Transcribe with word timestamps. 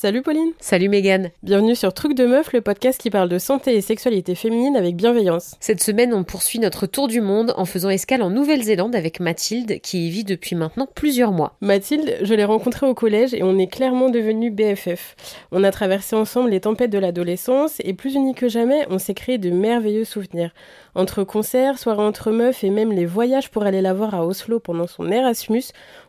Salut 0.00 0.22
Pauline. 0.22 0.52
Salut 0.60 0.88
Megan. 0.88 1.32
Bienvenue 1.42 1.74
sur 1.74 1.92
Truc 1.92 2.14
de 2.14 2.24
Meuf, 2.24 2.52
le 2.52 2.60
podcast 2.60 3.00
qui 3.00 3.10
parle 3.10 3.28
de 3.28 3.40
santé 3.40 3.74
et 3.74 3.80
sexualité 3.80 4.36
féminine 4.36 4.76
avec 4.76 4.94
bienveillance. 4.94 5.56
Cette 5.58 5.82
semaine, 5.82 6.14
on 6.14 6.22
poursuit 6.22 6.60
notre 6.60 6.86
tour 6.86 7.08
du 7.08 7.20
monde 7.20 7.52
en 7.56 7.64
faisant 7.64 7.90
escale 7.90 8.22
en 8.22 8.30
Nouvelle-Zélande 8.30 8.94
avec 8.94 9.18
Mathilde 9.18 9.80
qui 9.80 10.06
y 10.06 10.10
vit 10.10 10.22
depuis 10.22 10.54
maintenant 10.54 10.86
plusieurs 10.94 11.32
mois. 11.32 11.56
Mathilde, 11.60 12.16
je 12.22 12.32
l'ai 12.32 12.44
rencontrée 12.44 12.86
au 12.86 12.94
collège 12.94 13.34
et 13.34 13.42
on 13.42 13.58
est 13.58 13.66
clairement 13.66 14.08
devenus 14.08 14.52
BFF. 14.52 15.16
On 15.50 15.64
a 15.64 15.72
traversé 15.72 16.14
ensemble 16.14 16.50
les 16.50 16.60
tempêtes 16.60 16.92
de 16.92 16.98
l'adolescence 16.98 17.78
et 17.80 17.92
plus 17.92 18.14
unis 18.14 18.34
que 18.34 18.48
jamais, 18.48 18.86
on 18.90 19.00
s'est 19.00 19.14
créé 19.14 19.36
de 19.36 19.50
merveilleux 19.50 20.04
souvenirs. 20.04 20.52
Entre 20.98 21.22
concerts, 21.22 21.78
soirées 21.78 22.02
entre 22.02 22.32
meufs 22.32 22.64
et 22.64 22.70
même 22.70 22.90
les 22.90 23.06
voyages 23.06 23.50
pour 23.50 23.62
aller 23.62 23.80
la 23.80 23.94
voir 23.94 24.16
à 24.16 24.26
Oslo 24.26 24.58
pendant 24.58 24.88
son 24.88 25.12
Erasmus, 25.12 25.62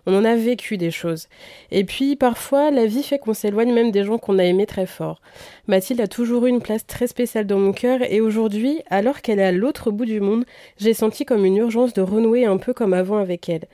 on 0.08 0.16
en 0.16 0.26
a 0.26 0.36
vécu 0.36 0.78
des 0.78 0.90
choses. 0.90 1.28
Et 1.70 1.84
puis 1.84 2.16
parfois, 2.16 2.72
la 2.72 2.88
vie 2.88 3.04
fait 3.04 3.20
qu'on 3.20 3.36
s'éloigne 3.36 3.72
même 3.72 3.92
des 3.92 4.04
gens 4.04 4.18
qu'on 4.18 4.40
a 4.40 4.44
aimés 4.44 4.66
très 4.66 4.88
fort. 4.88 5.22
Mathilde 5.68 6.02
a 6.02 6.08
toujours 6.08 6.48
eu 6.48 6.50
une 6.50 6.64
place 6.64 6.88
très 6.88 7.06
spéciale 7.06 7.46
dans 7.46 7.60
mon 7.60 7.72
cœur 7.72 8.00
et 8.02 8.20
aujourd'hui, 8.20 8.82
alors 8.90 9.22
qu'elle 9.22 9.38
est 9.38 9.44
à 9.44 9.52
l'autre 9.52 9.92
bout 9.92 10.06
du 10.06 10.22
monde, 10.22 10.46
j'ai 10.80 10.96
senti 10.96 11.24
comme 11.24 11.46
une 11.46 11.58
urgence 11.58 11.94
de 11.94 12.02
renouer 12.02 12.46
un 12.46 12.58
peu 12.58 12.74
comme 12.74 12.94
avant 12.96 13.20
avec 13.20 13.48
elle. 13.48 13.66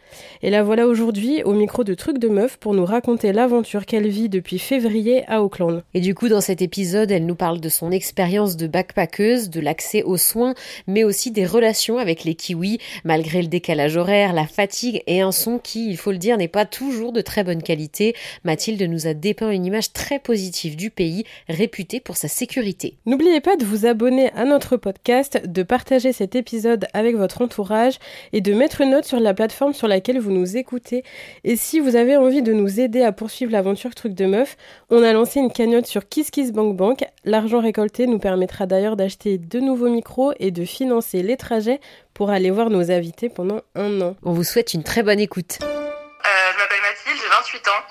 Et 0.42 0.50
la 0.50 0.64
voilà 0.64 0.86
aujourd'hui 0.86 1.44
au 1.44 1.54
micro 1.54 1.86
de 1.86 1.94
Trucs 1.94 2.20
de 2.20 2.28
Meuf 2.28 2.58
pour 2.58 2.73
nous 2.73 2.84
raconter 2.84 3.32
l'aventure 3.32 3.86
qu'elle 3.86 4.09
vit 4.09 4.28
depuis 4.28 4.59
février 4.59 5.23
à 5.30 5.42
Auckland. 5.42 5.82
Et 5.94 6.02
du 6.02 6.14
coup, 6.14 6.28
dans 6.28 6.42
cet 6.42 6.62
épisode, 6.62 7.09
elle 7.09 7.26
nous 7.26 7.36
parle 7.36 7.62
de 7.62 7.70
son 7.70 7.92
expérience 7.92 8.58
de 8.58 8.68
backpackeuse, 8.68 9.50
de 9.50 9.62
l'accès 9.62 10.04
aux 10.04 10.18
soins, 10.18 10.56
mais 10.88 11.05
aussi 11.05 11.32
des 11.32 11.45
relations 11.45 11.98
avec 11.98 12.23
les 12.23 12.36
kiwis, 12.36 12.80
malgré 13.03 13.42
le 13.42 13.48
décalage 13.48 13.98
horaire, 13.98 14.34
la 14.34 14.48
fatigue 14.48 15.02
et 15.08 15.22
un 15.22 15.31
son 15.31 15.59
qui, 15.59 15.89
il 15.89 15.98
faut 15.98 16.11
le 16.11 16.17
dire, 16.17 16.38
n'est 16.38 16.48
pas 16.48 16.66
toujours 16.66 17.11
de 17.11 17.22
très 17.22 17.44
bonne 17.44 17.64
qualité. 17.64 18.16
Mathilde 18.44 18.81
nous 18.81 19.08
a 19.08 19.14
dépeint 19.14 19.52
une 19.52 19.66
image 19.66 19.94
très 19.94 20.20
positive 20.20 20.76
du 20.76 20.89
pays, 20.89 21.23
réputée 21.48 22.00
pour 22.00 22.17
sa 22.17 22.28
sécurité. 22.28 22.98
N'oubliez 23.06 23.42
pas 23.42 23.56
de 23.56 23.66
vous 23.66 23.86
abonner 23.86 24.31
à 24.31 24.45
notre 24.45 24.78
podcast, 24.78 25.42
de 25.45 25.64
partager 25.64 26.14
cet 26.14 26.36
épisode 26.36 26.88
avec 26.94 27.16
votre 27.16 27.42
entourage 27.42 28.00
et 28.33 28.42
de 28.42 28.53
mettre 28.53 28.81
une 28.81 28.92
note 28.92 29.06
sur 29.06 29.20
la 29.20 29.33
plateforme 29.33 29.73
sur 29.73 29.88
laquelle 29.88 30.20
vous 30.20 30.31
nous 30.31 30.58
écoutez. 30.58 31.03
Et 31.44 31.56
si 31.56 31.80
vous 31.80 31.95
avez 31.95 32.17
envie 32.17 32.42
de 32.42 32.53
nous 32.53 32.80
aider 32.80 33.02
à 33.02 33.11
poursuivre 33.11 33.52
l'aventure 33.52 33.95
Truc 33.95 34.14
de 34.14 34.26
Meuf, 34.26 34.58
on 34.89 35.03
a 35.03 35.14
lancé 35.14 35.39
une 35.39 35.52
cagnotte 35.52 35.86
sur 35.86 36.08
KissKissBankBank. 36.08 37.06
L'argent 37.28 37.59
récolté 37.59 38.06
nous 38.06 38.20
permettra 38.20 38.68
d'ailleurs 38.68 38.95
d'acheter 38.95 39.40
de 39.40 39.59
nouveaux 39.59 39.90
micros 39.90 40.34
et 40.40 40.52
de 40.52 40.64
financer 40.64 41.23
les 41.23 41.38
trajets 41.38 41.80
pour 42.14 42.30
aller 42.30 42.52
voir 42.52 42.70
nos 42.70 42.92
invités 42.92 43.30
pendant 43.30 43.62
un 43.73 44.00
an. 44.00 44.16
On 44.22 44.32
vous 44.32 44.44
souhaite 44.44 44.76
une 44.76 44.84
très 44.84 45.02
bonne 45.02 45.20
écoute. 45.20 45.58
Euh, 45.64 45.66
je 45.66 46.58
m'appelle 46.59 46.82
Mathilde, 46.84 47.17
j'ai 47.20 47.28
28 47.28 47.67
ans. 47.67 47.82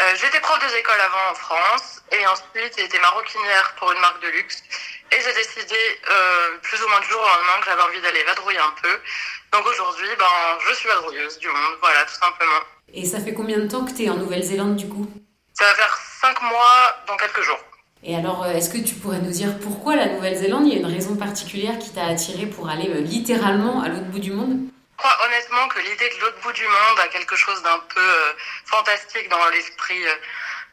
Euh, 0.00 0.02
j'étais 0.20 0.38
prof 0.40 0.58
des 0.60 0.76
écoles 0.76 1.00
avant 1.00 1.32
en 1.32 1.34
France 1.34 2.02
et 2.12 2.26
ensuite 2.26 2.76
j'ai 2.76 2.84
été 2.84 2.98
maroquinière 2.98 3.74
pour 3.78 3.90
une 3.90 4.00
marque 4.00 4.22
de 4.22 4.28
luxe. 4.28 4.62
Et 5.12 5.16
j'ai 5.16 5.32
décidé 5.32 5.80
euh, 6.10 6.58
plus 6.60 6.82
ou 6.84 6.88
moins 6.90 7.00
du 7.00 7.08
jour 7.08 7.22
au 7.22 7.24
lendemain 7.24 7.60
que 7.60 7.64
j'avais 7.64 7.82
envie 7.88 8.02
d'aller 8.02 8.22
vadrouiller 8.24 8.58
un 8.58 8.74
peu. 8.82 9.00
Donc 9.56 9.66
aujourd'hui, 9.66 10.08
ben, 10.18 10.58
je 10.68 10.74
suis 10.74 10.88
vadrouilleuse 10.90 11.38
du 11.38 11.48
monde, 11.48 11.78
voilà, 11.80 12.04
tout 12.04 12.20
simplement. 12.20 12.60
Et 12.92 13.06
ça 13.06 13.18
fait 13.20 13.32
combien 13.32 13.60
de 13.60 13.66
temps 13.66 13.86
que 13.86 13.92
tu 13.92 14.04
es 14.04 14.10
en 14.10 14.16
Nouvelle-Zélande 14.16 14.76
du 14.76 14.90
coup? 14.90 15.08
Ça 15.54 15.64
va 15.64 15.74
faire 15.74 15.96
5 16.20 16.42
mois 16.42 16.96
dans 17.06 17.16
quelques 17.16 17.40
jours. 17.40 17.60
Et 18.06 18.14
alors, 18.14 18.44
euh, 18.44 18.52
est-ce 18.52 18.68
que 18.68 18.76
tu 18.76 18.94
pourrais 18.96 19.18
nous 19.18 19.30
dire 19.30 19.58
pourquoi 19.60 19.96
la 19.96 20.06
Nouvelle-Zélande 20.06 20.66
Il 20.66 20.74
y 20.74 20.76
a 20.76 20.80
une 20.80 20.94
raison 20.94 21.16
particulière 21.16 21.78
qui 21.78 21.90
t'a 21.90 22.04
attiré 22.04 22.44
pour 22.44 22.68
aller 22.68 22.90
euh, 22.90 23.00
littéralement 23.00 23.82
à 23.82 23.88
l'autre 23.88 24.12
bout 24.12 24.18
du 24.18 24.30
monde? 24.30 24.68
Je 24.68 24.96
crois 24.98 25.16
honnêtement 25.24 25.66
que 25.68 25.80
l'idée 25.80 26.10
de 26.10 26.20
l'autre 26.20 26.38
bout 26.42 26.52
du 26.52 26.64
monde 26.64 27.00
a 27.00 27.08
quelque 27.08 27.34
chose 27.34 27.62
d'un 27.62 27.78
peu 27.78 28.00
euh, 28.00 28.32
fantastique 28.66 29.28
dans 29.30 29.48
l'esprit 29.48 30.04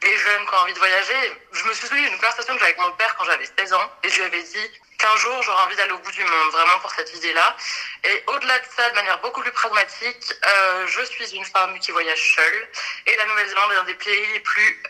des 0.02 0.16
jeunes 0.16 0.44
qui 0.46 0.54
ont 0.54 0.58
envie 0.58 0.74
de 0.74 0.78
voyager. 0.78 1.32
Je 1.52 1.64
me 1.64 1.72
suis 1.72 1.86
souvenu 1.86 2.02
d'une 2.06 2.16
conversation 2.16 2.52
que 2.52 2.60
j'avais 2.60 2.72
avec 2.72 2.84
mon 2.84 2.92
père 2.96 3.16
quand 3.16 3.24
j'avais 3.24 3.48
16 3.58 3.72
ans 3.72 3.90
et 4.04 4.10
je 4.10 4.16
lui 4.16 4.24
avais 4.24 4.42
dit 4.42 4.70
qu'un 4.98 5.16
jour 5.16 5.42
j'aurais 5.42 5.62
envie 5.64 5.76
d'aller 5.76 5.92
au 5.92 5.98
bout 5.98 6.12
du 6.12 6.22
monde, 6.22 6.52
vraiment 6.52 6.78
pour 6.80 6.90
cette 6.92 7.14
idée-là. 7.16 7.56
Et 8.04 8.22
au-delà 8.28 8.58
de 8.58 8.64
ça, 8.76 8.90
de 8.90 8.94
manière 8.94 9.20
beaucoup 9.22 9.40
plus 9.40 9.52
pragmatique, 9.52 10.34
je 10.86 11.04
suis 11.04 11.34
une 11.34 11.44
femme 11.46 11.78
qui 11.80 11.92
voyage 11.92 12.34
seule 12.36 12.68
et 13.06 13.16
la 13.16 13.26
Nouvelle-Zélande 13.26 13.72
est 13.72 13.76
un 13.76 13.84
des 13.84 13.94
pays 13.94 14.26
les 14.34 14.40
plus 14.40 14.82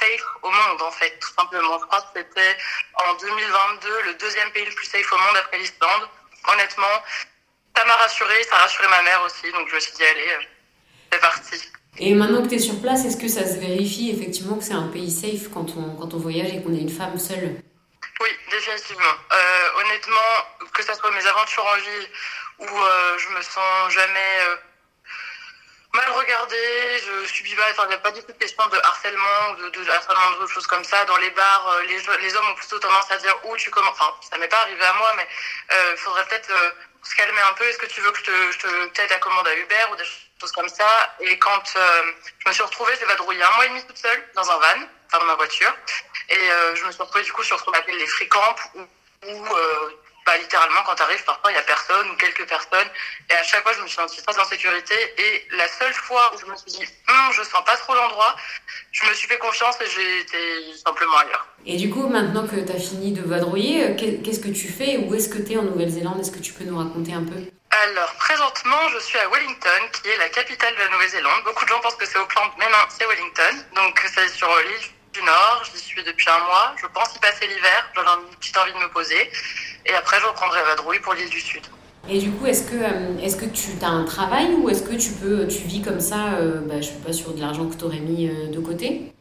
safe 0.00 0.26
au 0.42 0.50
monde 0.50 0.82
en 0.82 0.90
fait, 0.90 1.18
tout 1.20 1.32
simplement. 1.36 1.78
Je 1.78 1.86
crois 1.86 2.00
que 2.00 2.18
c'était 2.20 2.56
en 2.94 3.14
2022 3.14 4.02
le 4.06 4.14
deuxième 4.14 4.50
pays 4.52 4.64
le 4.64 4.74
plus 4.74 4.86
safe 4.86 5.12
au 5.12 5.16
monde 5.16 5.36
après 5.38 5.58
l'Islande. 5.58 6.08
Honnêtement, 6.48 6.96
ça 7.76 7.84
m'a 7.84 7.94
rassurée, 7.96 8.42
ça 8.44 8.56
a 8.56 8.58
rassuré 8.60 8.88
ma 8.88 9.02
mère 9.02 9.22
aussi, 9.24 9.52
donc 9.52 9.68
je 9.68 9.74
me 9.74 9.80
suis 9.80 9.92
dit, 9.92 10.02
allez, 10.04 10.28
euh, 10.28 10.44
c'est 11.12 11.20
parti. 11.20 11.56
Et 11.98 12.14
maintenant 12.14 12.42
que 12.42 12.48
tu 12.48 12.54
es 12.54 12.58
sur 12.58 12.80
place, 12.80 13.04
est-ce 13.04 13.16
que 13.16 13.28
ça 13.28 13.46
se 13.46 13.58
vérifie 13.58 14.10
effectivement 14.10 14.56
que 14.56 14.64
c'est 14.64 14.74
un 14.74 14.88
pays 14.88 15.10
safe 15.10 15.52
quand 15.52 15.66
on, 15.76 15.96
quand 15.96 16.14
on 16.14 16.18
voyage 16.18 16.48
et 16.54 16.62
qu'on 16.62 16.74
est 16.74 16.80
une 16.80 16.90
femme 16.90 17.18
seule? 17.18 17.60
Oui, 18.20 18.28
définitivement. 18.50 19.16
Euh, 19.32 19.80
honnêtement, 19.80 20.66
que 20.72 20.82
ce 20.82 20.94
soit 20.94 21.10
mes 21.10 21.26
aventures 21.26 21.66
en 21.66 21.76
ville 21.76 22.08
où 22.60 22.78
euh, 22.78 23.18
je 23.18 23.28
me 23.28 23.42
sens 23.42 23.92
jamais 23.92 24.38
mal 25.92 26.10
regardée, 26.10 26.98
je 27.04 27.26
subis 27.26 27.54
pas, 27.54 27.70
enfin, 27.70 27.84
il 27.84 27.88
n'y 27.88 27.94
a 27.94 27.98
pas 27.98 28.12
du 28.12 28.22
tout 28.22 28.32
de 28.32 28.38
question 28.38 28.66
de 28.68 28.78
harcèlement, 28.78 29.54
de, 29.58 29.68
de 29.70 29.90
harcèlement, 29.90 30.30
de 30.40 30.46
choses 30.46 30.66
comme 30.66 30.84
ça. 30.84 31.04
Dans 31.04 31.16
les 31.16 31.30
bars, 31.30 31.78
les, 31.86 31.98
les 32.20 32.36
hommes 32.36 32.48
ont 32.48 32.54
plutôt 32.54 32.78
tendance 32.78 33.10
à 33.10 33.16
dire 33.16 33.34
où 33.44 33.56
tu 33.56 33.70
commences. 33.70 33.96
Enfin, 33.98 34.14
ça 34.30 34.38
m'est 34.38 34.48
pas 34.48 34.60
arrivé 34.60 34.84
à 34.84 34.92
moi, 34.94 35.12
mais 35.16 35.28
il 35.92 35.98
faudrait 35.98 36.24
peut-être 36.26 36.50
se 37.02 37.14
calmer 37.14 37.40
un 37.40 37.52
peu. 37.54 37.64
Est-ce 37.64 37.78
que 37.78 37.86
tu 37.86 38.00
veux 38.00 38.12
que 38.12 38.18
je 38.18 38.58
te, 38.58 38.86
t'aide 38.88 39.12
à 39.12 39.18
commander 39.18 39.50
à 39.50 39.56
Uber 39.56 39.86
ou 39.92 39.96
des 39.96 40.04
choses 40.40 40.52
comme 40.52 40.68
ça? 40.68 41.16
Et 41.20 41.38
quand 41.38 41.62
euh, 41.76 42.12
je 42.38 42.48
me 42.48 42.52
suis 42.52 42.62
retrouvée, 42.62 42.94
j'ai 42.98 43.06
vadrouillé 43.06 43.42
un 43.42 43.50
mois 43.52 43.66
et 43.66 43.68
demi 43.68 43.84
toute 43.86 43.98
seule 43.98 44.28
dans 44.34 44.50
un 44.50 44.58
van, 44.58 44.86
enfin 45.06 45.18
dans 45.18 45.26
ma 45.26 45.34
voiture. 45.34 45.74
Et 46.28 46.50
euh, 46.50 46.76
je 46.76 46.84
me 46.84 46.92
suis 46.92 47.02
retrouvée 47.02 47.24
du 47.24 47.32
coup 47.32 47.42
sur 47.42 47.58
ce 47.58 47.64
qu'on 47.64 47.72
appelle 47.72 47.96
les 47.96 48.06
où 49.22 49.56
euh, 49.56 49.90
bah, 50.30 50.38
littéralement, 50.38 50.82
quand 50.86 50.94
tu 50.94 51.02
arrives, 51.02 51.24
parfois, 51.24 51.50
il 51.50 51.54
y 51.54 51.58
a 51.58 51.62
personne 51.62 52.08
ou 52.08 52.14
quelques 52.14 52.46
personnes. 52.46 52.86
Et 53.28 53.34
à 53.34 53.42
chaque 53.42 53.62
fois, 53.64 53.72
je 53.72 53.82
me 53.82 53.88
suis 53.88 53.96
sentie 53.96 54.22
très 54.22 54.38
en 54.38 54.44
sécurité. 54.44 54.94
Et 55.18 55.46
la 55.56 55.66
seule 55.66 55.92
fois 55.92 56.30
où 56.32 56.38
je 56.38 56.46
me 56.46 56.54
suis 56.54 56.70
dit, 56.70 56.86
hum, 57.08 57.32
je 57.32 57.42
sens 57.42 57.64
pas 57.64 57.76
trop 57.76 57.94
l'endroit, 57.94 58.36
je 58.92 59.08
me 59.08 59.14
suis 59.14 59.26
fait 59.26 59.38
confiance 59.38 59.74
et 59.80 59.90
j'ai 59.90 60.20
été 60.20 60.38
simplement 60.76 61.16
ailleurs. 61.18 61.46
Et 61.66 61.76
du 61.76 61.90
coup, 61.90 62.06
maintenant 62.06 62.46
que 62.46 62.54
tu 62.54 62.70
as 62.70 62.78
fini 62.78 63.12
de 63.12 63.22
vadrouiller, 63.22 63.90
euh, 63.90 63.96
qu'est-ce 63.96 64.38
que 64.38 64.54
tu 64.54 64.68
fais 64.68 64.98
Où 64.98 65.12
est-ce 65.16 65.28
que 65.28 65.38
tu 65.38 65.54
es 65.54 65.56
en 65.56 65.62
Nouvelle-Zélande? 65.62 66.20
Est-ce 66.20 66.30
que 66.30 66.38
tu 66.38 66.52
peux 66.52 66.64
nous 66.64 66.78
raconter 66.78 67.12
un 67.12 67.24
peu? 67.24 67.50
Alors, 67.82 68.14
présentement, 68.14 68.88
je 68.94 69.00
suis 69.00 69.18
à 69.18 69.28
Wellington, 69.30 69.82
qui 69.92 70.10
est 70.10 70.16
la 70.18 70.28
capitale 70.28 70.74
de 70.74 70.80
la 70.80 70.90
Nouvelle-Zélande. 70.90 71.42
Beaucoup 71.44 71.64
de 71.64 71.70
gens 71.70 71.80
pensent 71.80 71.96
que 71.96 72.06
c'est 72.06 72.18
Auckland, 72.18 72.50
mais 72.56 72.66
non, 72.66 72.86
c'est 72.88 73.04
Wellington. 73.04 73.66
Donc, 73.74 74.00
c'est 74.14 74.28
sur 74.28 74.48
l'île 74.48 74.90
du 75.12 75.22
Nord. 75.22 75.62
J'y 75.72 75.80
suis 75.80 76.02
depuis 76.04 76.28
un 76.28 76.44
mois. 76.44 76.74
Je 76.80 76.86
pense 76.86 77.14
y 77.16 77.18
passer 77.18 77.46
l'hiver. 77.46 77.90
J'en 77.94 78.02
ai 78.02 78.22
une 78.30 78.36
petite 78.36 78.56
envie 78.56 78.72
de 78.72 78.78
me 78.78 78.88
poser. 78.88 79.30
Et 79.86 79.94
après, 79.94 80.20
je 80.20 80.26
reprendrai 80.26 80.62
Vadrouille 80.62 81.00
pour 81.00 81.14
l'île 81.14 81.30
du 81.30 81.40
Sud. 81.40 81.62
Et 82.08 82.18
du 82.18 82.30
coup, 82.32 82.46
est-ce 82.46 82.64
que, 82.64 82.76
euh, 82.76 83.18
est-ce 83.22 83.36
que 83.36 83.44
tu 83.44 83.70
as 83.82 83.88
un 83.88 84.04
travail 84.04 84.54
ou 84.54 84.68
est-ce 84.68 84.82
que 84.82 84.94
tu 84.94 85.12
peux, 85.12 85.46
tu 85.46 85.62
vis 85.62 85.82
comme 85.82 86.00
ça, 86.00 86.34
euh, 86.34 86.60
bah, 86.62 86.80
je 86.80 86.88
sais 86.88 87.00
pas, 87.04 87.12
sur 87.12 87.34
de 87.34 87.40
l'argent 87.40 87.66
que 87.68 87.76
tu 87.76 87.84
aurais 87.84 88.00
mis 88.00 88.28
euh, 88.28 88.48
de 88.48 88.58
côté? 88.58 89.12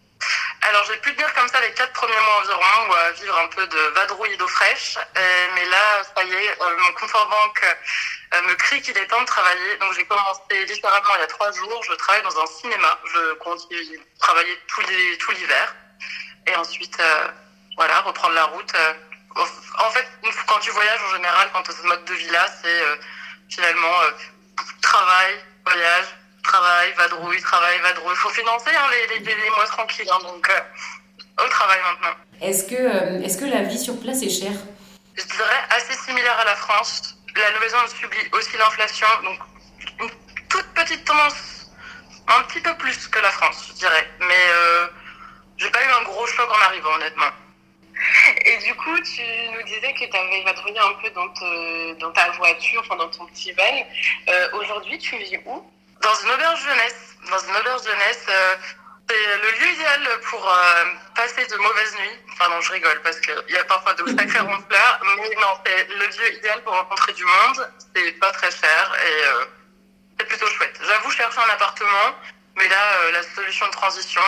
Alors 0.61 0.83
j'ai 0.85 0.97
pu 0.97 1.13
tenir 1.15 1.33
comme 1.33 1.47
ça 1.47 1.61
les 1.61 1.71
quatre 1.73 1.93
premiers 1.93 2.13
mois 2.13 2.39
environ, 2.39 2.93
à 2.93 3.11
vivre 3.11 3.37
un 3.37 3.47
peu 3.47 3.65
de 3.67 3.79
vadrouille 3.95 4.37
d'eau 4.37 4.47
fraîche. 4.47 4.97
mais 5.55 5.65
là, 5.65 6.03
ça 6.15 6.23
y 6.23 6.33
est, 6.33 6.57
mon 6.59 6.93
compte 6.93 7.15
en 7.15 7.25
banque 7.25 7.77
me 8.43 8.53
crie 8.55 8.81
qu'il 8.81 8.97
est 8.97 9.07
temps 9.07 9.21
de 9.21 9.25
travailler. 9.25 9.77
Donc 9.77 9.93
j'ai 9.93 10.05
commencé 10.05 10.65
littéralement 10.65 11.15
il 11.15 11.21
y 11.21 11.23
a 11.23 11.27
trois 11.27 11.51
jours. 11.51 11.83
Je 11.83 11.93
travaille 11.93 12.23
dans 12.23 12.39
un 12.39 12.45
cinéma. 12.45 12.99
Je 13.05 13.33
continue 13.35 13.99
travailler 14.19 14.59
tout 14.67 15.31
l'hiver. 15.31 15.75
Et 16.47 16.55
ensuite, 16.55 17.01
voilà, 17.77 18.01
reprendre 18.01 18.35
la 18.35 18.45
route 18.45 18.73
en 19.79 19.89
fait, 19.91 20.07
quand 20.47 20.59
tu 20.59 20.71
voyages 20.71 21.01
en 21.09 21.15
général, 21.15 21.49
quand 21.53 21.63
tu 21.63 21.71
as 21.71 21.75
ce 21.75 21.83
mode 21.83 22.03
de 22.05 22.13
vie-là, 22.13 22.45
c'est 22.61 22.81
euh, 22.81 22.95
finalement 23.49 24.01
euh, 24.01 24.11
travail, 24.81 25.35
voyage, 25.65 26.05
travail, 26.43 26.93
vadrouille, 26.97 27.41
travail, 27.41 27.79
vadrouille. 27.79 28.13
Il 28.13 28.17
faut 28.17 28.29
financer 28.29 28.71
hein, 28.75 28.87
les, 28.91 29.19
les, 29.19 29.49
mois 29.49 29.65
tranquilles, 29.65 30.09
hein, 30.11 30.19
donc 30.23 30.49
euh, 30.49 31.45
au 31.45 31.49
travail 31.49 31.79
maintenant. 31.83 32.15
Est-ce 32.41 32.63
que, 32.65 33.23
est-ce 33.23 33.37
que 33.37 33.45
la 33.45 33.63
vie 33.63 33.77
sur 33.77 33.99
place 33.99 34.21
est 34.23 34.29
chère? 34.29 34.57
Je 35.15 35.23
dirais 35.23 35.61
assez 35.71 35.93
similaire 35.93 36.37
à 36.39 36.45
la 36.45 36.55
France. 36.55 37.15
La 37.35 37.51
Nouvelle-Zélande 37.51 37.89
subit 37.89 38.29
aussi 38.33 38.57
l'inflation, 38.57 39.07
donc 39.23 39.39
une 40.01 40.09
toute 40.49 40.67
petite 40.73 41.05
tendance, 41.05 41.69
un 42.27 42.41
petit 42.43 42.59
peu 42.61 42.75
plus 42.77 43.07
que 43.07 43.19
la 43.19 43.29
France, 43.29 43.67
je 43.69 43.73
dirais. 43.73 44.09
Mais 44.19 44.43
j'ai 45.57 45.69
pas 45.69 45.83
eu 45.83 45.89
un 45.89 46.03
gros 46.03 46.25
choc 46.25 46.49
en 46.49 46.65
arrivant, 46.65 46.93
honnêtement. 46.95 47.31
Et 48.45 48.57
du 48.65 48.73
coup, 48.75 48.97
tu 49.01 49.21
nous 49.53 49.63
disais 49.63 49.93
que 49.93 50.09
tu 50.09 50.17
avais 50.17 50.43
vadrouillé 50.43 50.79
un 50.79 50.93
peu 51.01 51.09
dans, 51.11 51.27
dans, 51.99 52.11
ta 52.13 52.31
voiture, 52.31 52.81
enfin 52.81 52.95
dans 52.95 53.09
ton 53.09 53.25
petit 53.27 53.51
van. 53.51 53.63
Euh, 54.29 54.49
aujourd'hui, 54.53 54.97
tu 54.97 55.17
vis 55.17 55.37
où? 55.45 55.69
Dans 56.01 56.15
une 56.23 56.31
auberge 56.31 56.63
jeunesse. 56.63 57.15
Dans 57.29 57.39
une 57.39 57.55
auberge 57.55 57.83
jeunesse, 57.83 58.25
euh, 58.29 58.55
c'est 59.09 59.37
le 59.37 59.59
lieu 59.59 59.73
idéal 59.73 60.01
pour 60.29 60.47
euh, 60.47 60.85
passer 61.15 61.45
de 61.45 61.55
mauvaises 61.57 61.95
nuits. 61.95 62.19
Enfin 62.33 62.49
non, 62.49 62.61
je 62.61 62.71
rigole 62.71 63.01
parce 63.03 63.19
qu'il 63.19 63.35
y 63.49 63.57
a 63.57 63.63
parfois 63.65 63.93
de 63.93 64.05
sacrés 64.07 64.39
ronfleurs. 64.39 64.99
Mais 65.03 65.35
non, 65.35 65.53
c'est 65.65 65.87
le 65.87 66.05
lieu 66.05 66.37
idéal 66.37 66.63
pour 66.63 66.73
rencontrer 66.73 67.13
du 67.13 67.25
monde. 67.25 67.67
C'est 67.95 68.11
pas 68.19 68.31
très 68.31 68.51
cher 68.51 68.95
et 69.05 69.23
c'est 70.17 70.27
plutôt 70.27 70.47
chouette. 70.47 70.79
J'avoue 70.85 71.11
chercher 71.11 71.39
un 71.39 71.53
appartement, 71.53 72.15
mais 72.55 72.67
là, 72.67 73.11
la 73.11 73.23
solution 73.23 73.65
de 73.67 73.71
transition 73.71 74.21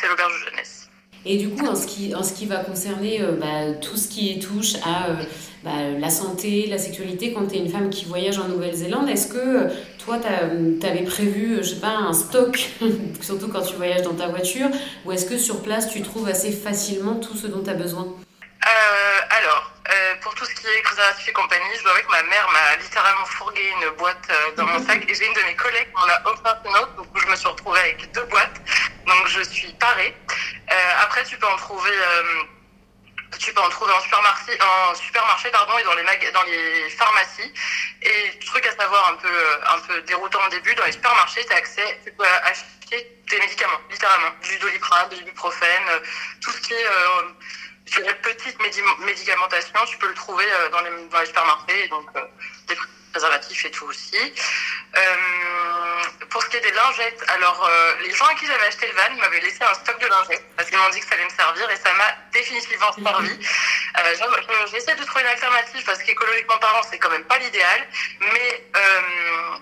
c'est 0.00 0.08
l'auberge 0.08 0.44
jeunesse. 0.44 0.88
Et 1.24 1.38
du 1.38 1.48
coup, 1.48 1.66
en 1.66 1.74
ce 1.74 1.86
qui, 1.86 2.14
en 2.14 2.22
ce 2.22 2.32
qui 2.32 2.46
va 2.46 2.58
concerner 2.58 3.20
euh, 3.20 3.32
bah, 3.32 3.74
tout 3.80 3.96
ce 3.96 4.08
qui 4.08 4.38
touche 4.38 4.76
à 4.84 5.08
euh, 5.08 5.14
bah, 5.64 5.90
la 5.98 6.10
santé, 6.10 6.66
la 6.68 6.78
sexualité, 6.78 7.32
quand 7.32 7.48
tu 7.48 7.56
es 7.56 7.58
une 7.58 7.68
femme 7.68 7.90
qui 7.90 8.04
voyage 8.04 8.38
en 8.38 8.46
Nouvelle-Zélande, 8.46 9.08
est-ce 9.08 9.26
que 9.26 9.38
euh, 9.38 9.68
toi, 10.06 10.18
tu 10.20 10.86
avais 10.86 11.02
prévu, 11.02 11.58
je 11.58 11.74
sais 11.74 11.80
pas, 11.80 11.88
un 11.88 12.12
stock, 12.12 12.56
surtout 13.20 13.48
quand 13.48 13.62
tu 13.62 13.74
voyages 13.74 14.02
dans 14.02 14.14
ta 14.14 14.28
voiture, 14.28 14.68
ou 15.04 15.12
est-ce 15.12 15.26
que 15.26 15.36
sur 15.36 15.62
place, 15.62 15.90
tu 15.90 16.00
trouves 16.02 16.28
assez 16.28 16.52
facilement 16.52 17.16
tout 17.16 17.36
ce 17.36 17.48
dont 17.48 17.62
tu 17.62 17.70
as 17.70 17.74
besoin 17.74 18.06
Alors, 19.38 19.72
pour 20.22 20.34
tout 20.36 20.44
ce 20.44 20.54
qui 20.54 20.66
est 20.66 20.82
préservatif 20.82 21.28
et 21.28 21.32
compagnie, 21.32 21.74
je 21.76 21.82
dois 21.82 21.90
avouer 21.90 22.02
que 22.04 22.10
ma 22.10 22.22
mère 22.22 22.48
m'a 22.52 22.82
littéralement 22.82 23.26
fourgué 23.26 23.60
une 23.80 23.90
boîte 23.96 24.28
dans 24.56 24.64
mon 24.64 24.78
sac 24.86 25.04
et 25.08 25.14
j'ai 25.14 25.26
une 25.26 25.34
de 25.34 25.46
mes 25.46 25.56
collègues 25.56 25.88
qui 25.88 26.00
m'en 26.00 26.12
a 26.12 26.32
offert 26.32 26.60
une 26.64 26.76
autre, 26.76 26.94
donc 26.96 27.06
je 27.14 27.26
me 27.26 27.36
suis 27.36 27.48
retrouvée 27.48 27.80
avec 27.80 28.12
deux 28.12 28.24
boîtes. 28.24 28.60
Donc 29.06 29.26
je 29.26 29.42
suis 29.42 29.72
parée. 29.74 30.14
Euh, 30.70 31.04
après, 31.04 31.24
tu 31.24 31.36
peux 31.36 31.46
en 31.46 31.56
trouver. 31.56 31.90
Euh, 33.36 33.38
tu 33.38 33.52
peux 33.52 33.60
en 33.60 33.68
trouver 33.68 33.92
en 33.92 34.00
supermarché, 34.94 35.50
pardon, 35.50 35.78
et 35.78 35.84
dans 35.84 35.94
les 35.94 36.30
dans 36.32 36.42
les 36.44 36.90
pharmacies. 36.90 37.52
Et 38.02 38.38
truc 38.46 38.66
à 38.66 38.76
savoir 38.76 39.12
un 39.12 39.16
peu, 39.16 39.28
un 39.68 39.78
peu 39.80 40.00
déroutant 40.02 40.40
au 40.46 40.50
début, 40.50 40.74
dans 40.74 40.84
les 40.84 40.92
supermarchés, 40.92 41.44
tu 41.44 41.52
as 41.52 41.56
accès, 41.56 42.00
tu 42.04 42.12
peux 42.12 42.24
acheter 42.24 43.20
tes 43.28 43.38
médicaments, 43.38 43.80
littéralement, 43.90 44.30
du 44.42 44.58
doliprane, 44.58 45.08
du 45.10 45.16
ibuprofène, 45.16 45.82
euh, 45.88 46.00
tout 46.40 46.50
ce 46.52 46.60
qui 46.60 46.74
est 46.74 46.86
dirais, 47.86 48.14
petite 48.20 48.58
médicamentation, 49.00 49.84
tu 49.86 49.96
peux 49.98 50.08
le 50.08 50.14
trouver 50.14 50.44
dans 50.72 50.80
les, 50.80 51.26
supermarchés, 51.26 51.88
préservatifs 53.16 53.64
et 53.64 53.70
tout 53.70 53.86
aussi. 53.86 54.16
Euh, 54.96 55.96
pour 56.28 56.42
ce 56.42 56.48
qui 56.48 56.56
est 56.58 56.60
des 56.60 56.70
lingettes, 56.70 57.22
alors 57.28 57.66
euh, 57.66 57.94
les 58.02 58.12
gens 58.12 58.26
à 58.26 58.34
qui 58.34 58.46
j'avais 58.46 58.66
acheté 58.66 58.86
le 58.86 58.92
van 58.92 59.16
m'avaient 59.22 59.40
laissé 59.40 59.62
un 59.64 59.72
stock 59.74 59.98
de 60.00 60.06
lingettes 60.06 60.44
parce 60.56 60.68
qu'ils 60.68 60.78
m'ont 60.78 60.90
dit 60.90 61.00
que 61.00 61.06
ça 61.06 61.14
allait 61.14 61.24
me 61.24 61.30
servir 61.30 61.70
et 61.70 61.76
ça 61.76 61.92
m'a 61.94 62.12
définitivement 62.32 62.92
servi. 62.92 63.38
Euh, 63.98 64.66
J'essaie 64.70 64.94
de 64.94 65.04
trouver 65.04 65.22
une 65.22 65.30
alternative 65.30 65.82
parce 65.84 66.02
qu'écologiquement 66.02 66.58
parlant, 66.58 66.82
c'est 66.90 66.98
quand 66.98 67.10
même 67.10 67.24
pas 67.24 67.38
l'idéal, 67.38 67.88
mais 68.20 68.64
euh, 68.76 69.56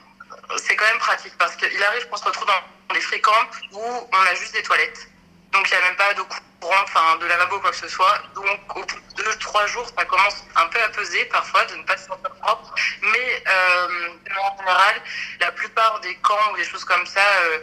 c'est 0.56 0.74
quand 0.74 0.86
même 0.86 0.98
pratique 0.98 1.34
parce 1.38 1.54
qu'il 1.54 1.82
arrive 1.82 2.08
qu'on 2.08 2.16
se 2.16 2.24
retrouve 2.24 2.48
dans 2.48 2.94
des 2.94 3.00
fréquentes 3.00 3.54
où 3.72 4.08
on 4.12 4.22
a 4.30 4.34
juste 4.34 4.54
des 4.54 4.62
toilettes. 4.62 5.08
Donc 5.52 5.70
il 5.70 5.76
n'y 5.76 5.82
a 5.82 5.86
même 5.86 5.96
pas 5.96 6.12
de 6.14 6.22
enfin 6.62 7.16
de 7.16 7.26
lavabo 7.26 7.60
quoi 7.60 7.70
que 7.70 7.76
ce 7.76 7.88
soit. 7.88 8.18
Donc 8.34 8.76
au 8.76 8.80
bout 8.80 9.00
de 9.16 9.22
deux, 9.22 9.38
trois 9.38 9.66
jours, 9.66 9.86
ça 9.96 10.04
commence 10.04 10.44
un 10.56 10.66
peu 10.66 10.80
à 10.82 10.88
peser 10.88 11.24
parfois 11.26 11.64
de 11.66 11.76
ne 11.76 11.82
pas 11.84 11.96
se 11.96 12.06
sentir 12.06 12.30
propre. 12.36 12.74
Mais 13.02 13.42
euh, 13.46 14.08
en 14.40 14.58
général, 14.58 15.02
la 15.40 15.52
plupart 15.52 16.00
des 16.00 16.14
camps 16.16 16.52
ou 16.52 16.56
des 16.56 16.64
choses 16.64 16.84
comme 16.84 17.06
ça 17.06 17.26
euh, 17.44 17.58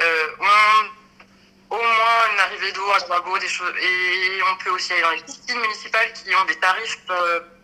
euh, 0.00 0.28
ont 0.40 1.76
au 1.76 1.82
moins 1.82 2.32
une 2.32 2.40
arrivée 2.40 2.72
d'eau, 2.72 2.90
un 2.90 2.98
lavabo, 2.98 3.38
des 3.38 3.48
choses. 3.48 3.74
Et 3.80 4.40
on 4.50 4.56
peut 4.56 4.70
aussi 4.70 4.92
aller 4.92 5.02
dans 5.02 5.10
les 5.10 5.22
piscines 5.22 5.60
municipales 5.60 6.12
qui 6.12 6.34
ont 6.34 6.44
des 6.44 6.56
tarifs 6.56 6.98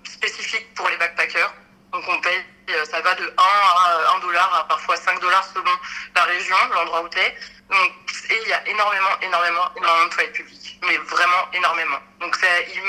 spécifiques 0.05 0.75
pour 0.75 0.88
les 0.88 0.96
backpackers. 0.96 1.52
Donc 1.93 2.05
on 2.08 2.20
paye, 2.20 2.44
ça 2.90 3.00
va 3.00 3.14
de 3.14 3.25
1 3.25 3.43
à 3.43 4.17
1 4.17 4.20
dollar 4.20 4.55
à 4.55 4.69
parfois 4.69 4.96
5 4.96 5.20
dollars 5.20 5.44
selon 5.52 5.70
la 6.14 6.25
région, 6.25 6.56
l'endroit 6.73 7.02
où 7.02 7.08
tu 7.08 7.19
es. 7.19 7.37
Donc, 7.70 7.93
et 8.31 8.38
il 8.43 8.49
y 8.49 8.52
a 8.52 8.69
énormément, 8.69 9.20
énormément, 9.23 9.70
énormément 9.76 10.06
de 10.06 10.11
toilettes 10.11 10.32
publiques. 10.32 10.55
Mais 10.82 10.96
vraiment 10.99 11.50
énormément. 11.52 11.99
Donc 12.20 12.37
il, 12.43 12.81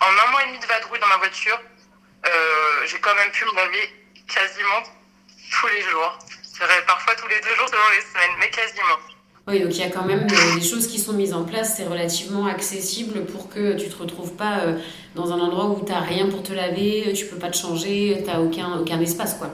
en 0.00 0.28
un 0.28 0.30
mois 0.30 0.42
et 0.42 0.46
demi 0.48 0.58
de 0.58 0.66
vadrouille 0.66 0.98
dans 0.98 1.06
ma 1.06 1.16
voiture, 1.18 1.58
euh, 2.26 2.86
j'ai 2.86 2.98
quand 2.98 3.14
même 3.14 3.30
pu 3.30 3.44
me 3.44 3.54
laver 3.54 3.92
quasiment 4.26 4.82
tous 5.52 5.68
les 5.68 5.82
jours. 5.82 6.18
Je 6.42 6.58
dirais 6.58 6.82
parfois 6.86 7.14
tous 7.14 7.28
les 7.28 7.40
deux 7.40 7.54
jours 7.54 7.68
selon 7.68 7.82
les 7.94 8.02
semaines, 8.02 8.36
mais 8.40 8.50
quasiment. 8.50 8.98
Oui, 9.46 9.60
donc 9.60 9.72
il 9.74 9.80
y 9.80 9.84
a 9.84 9.90
quand 9.90 10.02
même 10.04 10.26
des 10.26 10.60
choses 10.60 10.88
qui 10.88 10.98
sont 10.98 11.12
mises 11.12 11.32
en 11.32 11.44
place, 11.44 11.76
c'est 11.76 11.86
relativement 11.86 12.46
accessible 12.46 13.24
pour 13.26 13.48
que 13.48 13.78
tu 13.78 13.88
te 13.88 13.96
retrouves 13.96 14.34
pas 14.34 14.58
euh, 14.58 14.78
dans 15.14 15.32
un 15.32 15.38
endroit 15.38 15.66
où 15.66 15.84
tu 15.84 15.92
n'as 15.92 16.00
rien 16.00 16.28
pour 16.28 16.42
te 16.42 16.52
laver, 16.52 17.12
tu 17.14 17.26
peux 17.26 17.38
pas 17.38 17.50
te 17.50 17.56
changer, 17.56 18.22
tu 18.24 18.24
n'as 18.24 18.40
aucun, 18.40 18.76
aucun 18.76 19.00
espace. 19.00 19.34
quoi. 19.34 19.46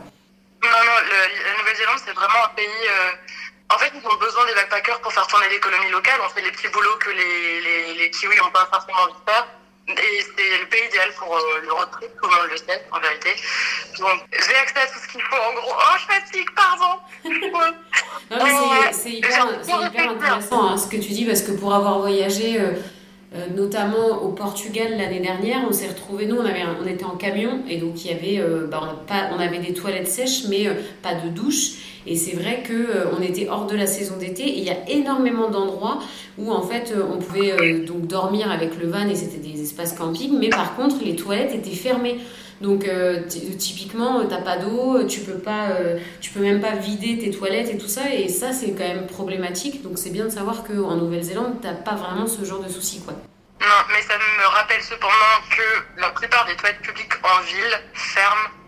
Non, 0.62 0.70
non, 0.70 0.96
la 1.10 1.58
Nouvelle-Zélande, 1.58 1.98
c'est 2.04 2.14
vraiment 2.14 2.44
un 2.46 2.54
pays... 2.54 2.66
Euh, 2.88 3.12
en 3.74 3.78
fait, 3.78 3.92
ils 3.94 4.06
ont 4.06 4.18
besoin 4.18 4.46
des 4.46 4.54
backpackers 4.54 5.00
pour 5.00 5.12
faire 5.12 5.26
tourner 5.26 5.48
l'économie 5.48 5.90
locale. 5.90 6.20
On 6.24 6.28
fait 6.28 6.42
les 6.42 6.52
petits 6.52 6.68
boulots 6.68 6.98
que 7.00 7.10
les, 7.10 7.60
les, 7.60 7.94
les 7.94 8.10
Kiwis 8.10 8.36
n'ont 8.36 8.50
pas 8.50 8.68
forcément 8.70 9.02
envie 9.04 9.14
de 9.14 9.30
faire. 9.30 9.46
Et 9.88 10.20
c'est 10.20 10.58
le 10.60 10.68
pays 10.68 10.86
idéal 10.88 11.10
pour 11.18 11.34
euh, 11.34 11.60
le 11.62 11.72
road 11.72 11.88
trip, 11.90 12.08
tout 12.20 12.28
le 12.28 12.36
monde 12.36 12.50
le 12.50 12.56
sait, 12.56 12.86
en 12.92 13.00
vérité. 13.00 13.30
Donc, 13.98 14.22
j'ai 14.30 14.54
accès 14.54 14.78
à 14.78 14.86
tout 14.86 14.98
ce 15.02 15.08
qu'il 15.08 15.22
faut. 15.22 15.36
En 15.36 15.54
gros, 15.54 15.74
oh, 15.74 15.96
je 15.98 16.06
fatigue, 16.14 16.48
pardon. 16.54 17.00
c'est 18.92 19.10
hyper, 19.10 19.48
hyper, 19.64 20.10
intéressant 20.10 20.68
hein, 20.68 20.76
ce 20.76 20.86
que 20.86 20.96
tu 20.96 21.08
dis, 21.10 21.24
parce 21.24 21.42
que 21.42 21.50
pour 21.52 21.74
avoir 21.74 21.98
voyagé, 21.98 22.60
euh, 22.60 22.74
euh, 23.34 23.48
notamment 23.48 24.22
au 24.22 24.32
Portugal 24.32 24.96
l'année 24.96 25.20
dernière, 25.20 25.62
on 25.68 25.72
s'est 25.72 25.88
retrouvé 25.88 26.26
nous, 26.26 26.36
on, 26.36 26.44
avait, 26.44 26.62
on 26.80 26.86
était 26.86 27.04
en 27.04 27.16
camion, 27.16 27.64
et 27.68 27.78
donc 27.78 28.04
il 28.04 28.12
y 28.12 28.14
avait, 28.14 28.48
bah, 28.68 28.80
on, 28.82 29.04
pas, 29.04 29.30
on 29.32 29.40
avait 29.40 29.58
des 29.58 29.74
toilettes 29.74 30.08
sèches, 30.08 30.44
mais 30.48 30.68
pas 31.02 31.14
de 31.14 31.28
douche. 31.28 31.72
Et 32.06 32.16
c'est 32.16 32.36
vrai 32.36 32.62
que 32.66 32.72
euh, 32.72 33.04
on 33.16 33.22
était 33.22 33.48
hors 33.48 33.66
de 33.66 33.76
la 33.76 33.86
saison 33.86 34.16
d'été 34.16 34.42
et 34.42 34.58
il 34.58 34.64
y 34.64 34.70
a 34.70 34.88
énormément 34.88 35.50
d'endroits 35.50 36.00
où 36.38 36.52
en 36.52 36.62
fait 36.62 36.92
euh, 36.92 37.04
on 37.12 37.18
pouvait 37.18 37.52
euh, 37.52 37.84
donc 37.84 38.06
dormir 38.06 38.50
avec 38.50 38.78
le 38.80 38.88
van 38.88 39.08
et 39.08 39.14
c'était 39.14 39.38
des 39.38 39.62
espaces 39.62 39.92
camping, 39.92 40.38
mais 40.38 40.48
par 40.48 40.74
contre 40.74 40.96
les 41.04 41.16
toilettes 41.16 41.54
étaient 41.54 41.70
fermées. 41.70 42.18
Donc 42.60 42.88
typiquement 43.58 44.24
t'as 44.24 44.40
pas 44.40 44.56
d'eau, 44.56 45.02
tu 45.02 45.22
peux 45.22 45.38
pas, 45.38 45.70
tu 46.20 46.30
peux 46.30 46.38
même 46.38 46.60
pas 46.60 46.76
vider 46.76 47.18
tes 47.18 47.32
toilettes 47.32 47.70
et 47.70 47.76
tout 47.76 47.88
ça 47.88 48.14
et 48.14 48.28
ça 48.28 48.52
c'est 48.52 48.70
quand 48.70 48.86
même 48.86 49.08
problématique. 49.08 49.82
Donc 49.82 49.98
c'est 49.98 50.10
bien 50.10 50.26
de 50.26 50.30
savoir 50.30 50.62
qu'en 50.62 50.94
Nouvelle-Zélande 50.94 51.54
t'as 51.60 51.72
pas 51.72 51.96
vraiment 51.96 52.28
ce 52.28 52.44
genre 52.44 52.62
de 52.62 52.68
soucis 52.68 53.00
quoi. 53.00 53.14
Non, 53.60 53.82
mais 53.88 54.00
ça 54.02 54.14
me 54.14 54.46
rappelle 54.46 54.80
cependant 54.80 55.38
que 55.50 56.00
la 56.00 56.10
plupart 56.10 56.46
des 56.46 56.54
toilettes 56.54 56.82
publiques 56.82 57.14
en 57.24 57.42
ville 57.42 57.80
ferment 57.94 58.61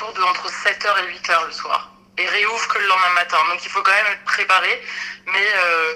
alentours 0.00 0.14
de 0.14 0.22
entre 0.22 0.48
7h 0.48 0.88
et 1.04 1.12
8h 1.18 1.46
le 1.46 1.52
soir. 1.52 1.92
Et 2.18 2.26
réouvre 2.26 2.68
que 2.68 2.78
le 2.78 2.86
lendemain 2.86 3.14
matin. 3.14 3.36
Donc 3.50 3.64
il 3.64 3.68
faut 3.68 3.82
quand 3.82 3.92
même 3.92 4.12
être 4.12 4.24
préparé. 4.24 4.80
Mais 5.26 5.46
euh, 5.64 5.92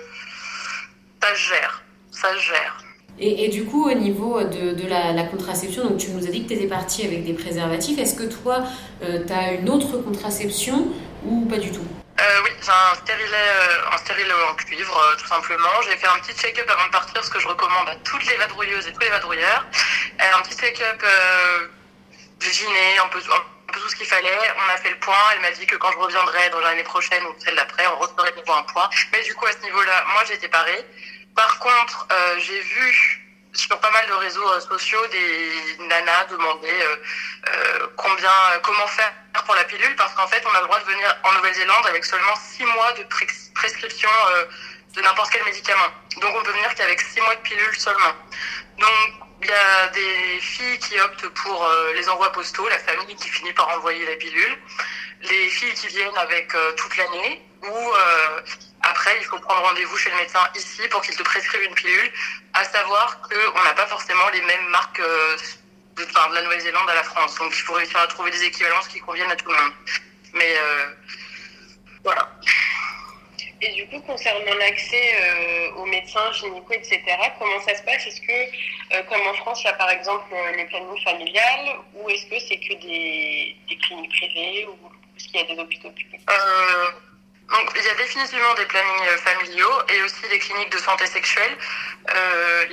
ça 1.23 1.35
gère. 1.35 1.83
Ça 2.11 2.37
gère. 2.39 2.79
Et, 3.19 3.45
et, 3.45 3.49
du 3.49 3.65
coup, 3.65 3.89
au 3.89 3.95
niveau 3.95 4.43
de, 4.43 4.73
de 4.73 4.89
la, 4.89 5.13
la, 5.13 5.23
contraception, 5.23 5.85
donc 5.85 5.99
tu 5.99 6.11
nous 6.11 6.27
as 6.27 6.31
dit 6.31 6.43
que 6.43 6.49
tu 6.49 6.55
étais 6.55 6.67
partie 6.67 7.07
avec 7.07 7.25
des 7.25 7.33
préservatifs. 7.33 7.97
Est-ce 7.97 8.17
que 8.17 8.25
toi, 8.25 8.65
euh, 9.05 9.25
tu 9.25 9.33
as 9.33 9.53
une 9.53 9.71
autre 9.71 9.99
contraception 9.99 10.89
ou 11.25 11.47
pas 11.47 11.59
du 11.59 11.71
tout? 11.71 11.87
Euh, 12.19 12.41
Oui, 12.43 12.51
j'ai 12.61 12.71
un 12.73 12.95
stérilet, 12.97 13.29
euh, 13.31 13.93
un 13.93 13.99
stérilet 13.99 14.33
en 14.51 14.55
cuivre, 14.57 15.01
tout 15.17 15.29
simplement. 15.29 15.81
J'ai 15.85 15.97
fait 15.97 16.09
un 16.09 16.19
petit 16.19 16.37
check-up 16.37 16.69
avant 16.69 16.87
de 16.87 16.91
partir, 16.91 17.23
ce 17.25 17.31
que 17.31 17.39
je 17.39 17.47
recommande 17.47 17.89
à 17.89 17.95
toutes 18.03 18.27
les 18.27 18.37
vadrouilleuses 18.37 18.89
et 18.89 18.93
tous 18.93 19.01
les 19.01 19.11
vadrouilleurs. 19.11 19.65
un 20.19 20.43
petit 20.43 20.57
check-up 20.57 21.01
dîner, 22.41 22.99
un 22.99 23.09
peu, 23.09 23.21
un 23.21 23.54
tout 23.81 23.89
ce 23.89 23.97
qu'il 23.97 24.07
fallait. 24.07 24.39
On 24.57 24.73
a 24.73 24.77
fait 24.77 24.91
le 24.91 24.99
point. 24.99 25.17
Elle 25.35 25.41
m'a 25.41 25.51
dit 25.51 25.67
que 25.67 25.77
quand 25.77 25.91
je 25.93 25.99
reviendrai 25.99 26.51
dans 26.51 26.61
l'année 26.61 26.85
prochaine 26.85 27.25
ou 27.25 27.35
celle 27.39 27.57
d'après, 27.57 27.87
on 27.87 27.99
referait 27.99 28.33
un 28.37 28.63
point. 28.63 28.89
Mais 29.13 29.23
du 29.23 29.35
coup, 29.35 29.47
à 29.47 29.53
ce 29.53 29.59
niveau-là, 29.59 30.05
moi, 30.13 30.25
j'étais 30.27 30.49
parée. 30.49 30.85
Par 31.35 31.59
contre, 31.59 32.07
euh, 32.13 32.37
j'ai 32.39 32.61
vu 32.61 33.21
sur 33.53 33.79
pas 33.79 33.91
mal 33.91 34.07
de 34.09 34.13
réseaux 34.15 34.49
euh, 34.51 34.61
sociaux 34.61 35.07
des 35.09 35.77
nanas 35.87 36.25
demander 36.31 36.73
euh, 37.49 37.87
combien, 37.97 38.31
comment 38.63 38.87
faire 38.87 39.13
pour 39.47 39.55
la 39.55 39.65
pilule, 39.65 39.95
parce 39.97 40.15
qu'en 40.15 40.27
fait, 40.27 40.43
on 40.47 40.55
a 40.55 40.61
le 40.61 40.67
droit 40.67 40.81
de 40.81 40.85
venir 40.85 41.17
en 41.25 41.33
Nouvelle-Zélande 41.33 41.87
avec 41.87 42.05
seulement 42.05 42.35
six 42.37 42.65
mois 42.65 42.93
de 42.93 43.03
prescription 43.55 44.09
de 44.95 45.03
n'importe 45.03 45.31
quel 45.33 45.45
médicament. 45.45 45.89
Donc, 46.21 46.35
on 46.37 46.43
peut 46.43 46.53
venir 46.53 46.75
qu'avec 46.75 47.01
six 47.01 47.21
mois 47.21 47.35
de 47.35 47.41
pilule 47.41 47.77
seulement. 47.77 48.15
Donc, 48.79 49.24
il 49.43 49.49
y 49.49 49.53
a 49.53 49.89
des 49.89 50.41
filles 50.41 50.79
qui 50.79 50.99
optent 51.01 51.29
pour 51.29 51.65
euh, 51.65 51.93
les 51.95 52.09
envois 52.09 52.33
postaux, 52.33 52.69
la 52.69 52.79
famille 52.79 53.15
qui 53.17 53.29
finit 53.29 53.53
par 53.53 53.69
envoyer 53.77 54.05
la 54.07 54.17
pilule, 54.17 54.59
les 55.23 55.49
filles 55.49 55.75
qui 55.75 55.89
viennent 55.89 56.17
avec 56.17 56.55
euh, 56.55 56.73
toute 56.73 56.97
l'année, 56.97 57.43
ou 57.63 57.67
euh, 57.67 58.41
après 58.83 59.17
il 59.21 59.25
faut 59.27 59.39
prendre 59.39 59.63
rendez-vous 59.63 59.97
chez 59.97 60.11
le 60.11 60.17
médecin 60.17 60.47
ici 60.57 60.83
pour 60.89 61.03
qu'il 61.03 61.17
te 61.17 61.23
prescrive 61.23 61.63
une 61.63 61.75
pilule, 61.75 62.13
à 62.55 62.65
savoir 62.65 63.21
qu'on 63.23 63.65
n'a 63.65 63.75
pas 63.75 63.87
forcément 63.87 64.29
les 64.33 64.43
mêmes 64.43 64.69
marques 64.69 65.01
de, 65.01 66.05
de 66.05 66.35
la 66.35 66.43
Nouvelle-Zélande 66.43 66.89
à 66.89 66.95
la 66.95 67.05
France, 67.05 67.35
donc 67.37 67.53
il 67.55 67.63
faut 67.63 67.75
réussir 67.75 67.99
à 67.99 68.07
trouver 68.07 68.31
des 68.31 68.45
équivalences 68.45 68.89
qui 68.89 69.01
conviennent 69.01 69.31
à 69.31 69.37
tout 69.37 69.51
le 69.51 69.57
monde. 69.57 69.73
Mais 70.33 70.57
voilà. 72.03 72.29
Et 73.67 73.73
du 73.73 73.87
coup, 73.87 74.01
concernant 74.01 74.55
l'accès 74.59 75.15
euh, 75.19 75.71
aux 75.77 75.84
médecins, 76.15 76.33
gynéco, 76.33 76.73
etc., 76.73 77.01
comment 77.39 77.61
ça 77.61 77.75
se 77.75 77.83
passe? 77.83 78.07
Est-ce 78.07 78.21
que, 78.21 78.95
euh, 78.95 79.03
comme 79.09 79.27
en 79.27 79.35
France, 79.35 79.63
il 79.63 79.67
y 79.67 79.71
a 79.71 79.75
par 79.75 79.91
exemple 79.91 80.33
euh, 80.33 80.57
les 80.57 80.65
plannings 80.67 81.03
familiales, 81.03 81.77
ou 81.95 82.09
est-ce 82.09 82.27
que 82.27 82.39
c'est 82.49 82.59
que 82.59 82.75
des, 82.81 83.57
cliniques 83.83 84.11
privées, 84.11 84.67
ou 84.67 84.91
est-ce 85.17 85.27
qu'il 85.27 85.41
y 85.41 85.43
a 85.43 85.55
des 85.55 85.61
hôpitaux 85.61 85.91
publics? 85.91 86.27
Donc, 87.51 87.73
il 87.77 87.85
y 87.85 87.89
a 87.89 87.95
définitivement 87.95 88.55
des 88.55 88.65
plannings 88.65 89.19
familiaux 89.19 89.83
et 89.91 90.03
aussi 90.03 90.29
des 90.31 90.39
cliniques 90.39 90.73
de 90.73 90.79
santé 90.79 91.07
sexuelle. 91.07 91.57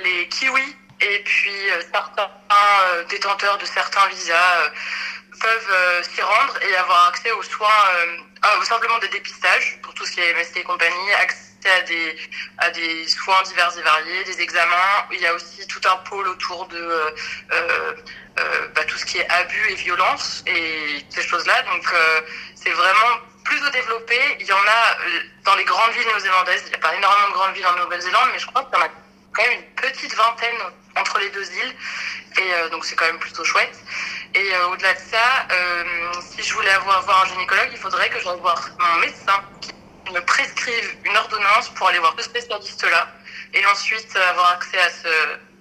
les 0.02 0.28
kiwis 0.28 0.76
et 1.00 1.18
puis 1.24 1.68
certains 1.92 2.30
détenteurs 3.10 3.58
de 3.58 3.66
certains 3.66 4.06
visas 4.08 4.70
peuvent 5.40 6.02
s'y 6.02 6.22
rendre 6.22 6.54
et 6.62 6.74
avoir 6.76 7.08
accès 7.08 7.30
aux 7.32 7.42
soins, 7.42 7.84
simplement 8.64 8.98
des 9.00 9.08
dépistages 9.08 9.78
pour 9.82 9.92
tout 9.92 10.06
ce 10.06 10.12
qui 10.12 10.20
est 10.20 10.32
MST 10.32 10.56
et 10.56 10.62
compagnie, 10.62 11.12
à 11.68 12.70
des, 12.70 13.08
soins 13.08 13.42
divers 13.42 13.76
et 13.78 13.82
variés, 13.82 14.24
des 14.24 14.40
examens. 14.40 15.06
Il 15.12 15.20
y 15.20 15.26
a 15.26 15.34
aussi 15.34 15.66
tout 15.66 15.80
un 15.88 15.96
pôle 16.08 16.28
autour 16.28 16.66
de 16.68 16.76
euh, 16.76 17.10
euh, 17.52 17.92
euh 18.38 18.68
bah, 18.74 18.84
tout 18.84 18.96
ce 18.98 19.04
qui 19.04 19.18
est 19.18 19.28
abus 19.28 19.70
et 19.70 19.74
violence 19.74 20.42
et 20.46 21.04
ces 21.10 21.22
choses-là. 21.22 21.62
Donc 21.62 21.94
c'est 22.54 22.70
vraiment 22.70 23.18
plutôt 23.44 23.70
développé. 23.70 24.18
Il 24.40 24.46
y 24.46 24.52
en 24.52 24.56
a 24.56 24.96
dans 25.44 25.54
les 25.56 25.64
grandes 25.64 25.92
villes 25.92 26.06
néo-zélandaises. 26.06 26.62
Il 26.66 26.70
n'y 26.70 26.74
a 26.74 26.78
pas 26.78 26.94
énormément 26.94 27.28
de 27.28 27.34
grandes 27.34 27.54
villes 27.54 27.66
en 27.66 27.76
Nouvelle-Zélande, 27.76 28.28
mais 28.32 28.38
je 28.38 28.46
crois 28.46 28.64
qu'il 28.64 28.78
y 28.78 28.82
en 28.82 28.84
a 28.84 28.88
quand 29.32 29.42
même 29.42 29.58
une 29.58 29.74
petite 29.74 30.14
vingtaine 30.14 30.56
entre 30.96 31.18
les 31.18 31.30
deux 31.30 31.50
îles. 31.50 31.74
Et 32.38 32.70
donc 32.70 32.84
c'est 32.84 32.96
quand 32.96 33.06
même 33.06 33.18
plutôt 33.18 33.44
chouette. 33.44 33.78
Et 34.34 34.56
au-delà 34.70 34.94
de 34.94 34.98
ça, 34.98 35.46
si 36.20 36.42
je 36.42 36.54
voulais 36.54 36.70
avoir 36.70 37.02
voir 37.02 37.22
un 37.24 37.28
gynécologue, 37.28 37.68
il 37.70 37.78
faudrait 37.78 38.08
que 38.08 38.20
j'aille 38.20 38.40
voir 38.40 38.58
mon 38.78 39.00
médecin 39.00 39.44
qui 39.60 39.71
me 40.12 40.20
prescrivent 40.24 40.96
une 41.04 41.16
ordonnance 41.16 41.68
pour 41.70 41.88
aller 41.88 41.98
voir 41.98 42.14
ce 42.18 42.24
spécialiste-là 42.24 43.08
et 43.54 43.66
ensuite 43.66 44.16
avoir 44.16 44.52
accès 44.52 44.78
à 44.78 44.90
ce, 44.90 45.08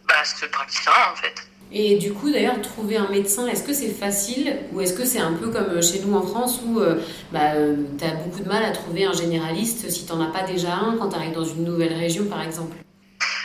bah, 0.08 0.24
ce 0.24 0.46
praticien 0.46 0.94
en 1.12 1.16
fait. 1.16 1.48
Et 1.74 1.96
du 1.96 2.14
coup, 2.14 2.30
d'ailleurs, 2.30 2.62
trouver 2.62 2.98
un 2.98 3.08
médecin, 3.08 3.48
est-ce 3.48 3.64
que 3.64 3.74
c'est 3.74 3.94
facile 3.94 4.60
ou 4.74 4.82
est-ce 4.82 4.94
que 4.94 5.06
c'est 5.06 5.20
un 5.20 5.34
peu 5.34 5.50
comme 5.50 5.82
chez 5.82 6.00
nous 6.00 6.14
en 6.18 6.22
France 6.22 6.60
où 6.66 6.82
euh, 6.82 7.02
bah, 7.32 7.54
euh, 7.56 7.78
tu 7.98 8.04
as 8.04 8.12
beaucoup 8.12 8.42
de 8.42 8.48
mal 8.48 8.64
à 8.64 8.72
trouver 8.72 9.06
un 9.06 9.14
généraliste 9.14 9.90
si 9.90 10.06
tu 10.06 10.12
n'en 10.12 10.30
as 10.30 10.34
pas 10.34 10.44
déjà 10.44 10.74
un 10.74 10.98
quand 10.98 11.10
tu 11.10 11.16
arrives 11.16 11.32
dans 11.32 11.46
une 11.46 11.64
nouvelle 11.64 11.94
région, 11.94 12.26
par 12.26 12.42
exemple? 12.42 12.76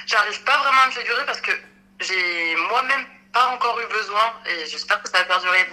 J'arrive 0.06 0.42
pas 0.42 0.58
vraiment 0.58 0.82
à 0.82 0.86
me 0.86 0.92
figurer 0.92 1.24
parce 1.24 1.40
que 1.40 1.52
j'ai 2.00 2.56
moi-même 2.68 3.06
pas 3.32 3.48
encore 3.54 3.78
eu 3.80 3.92
besoin, 3.92 4.32
et 4.46 4.66
j'espère 4.66 5.00
que 5.02 5.08
ça 5.10 5.18
va 5.18 5.24
perdurer, 5.24 5.68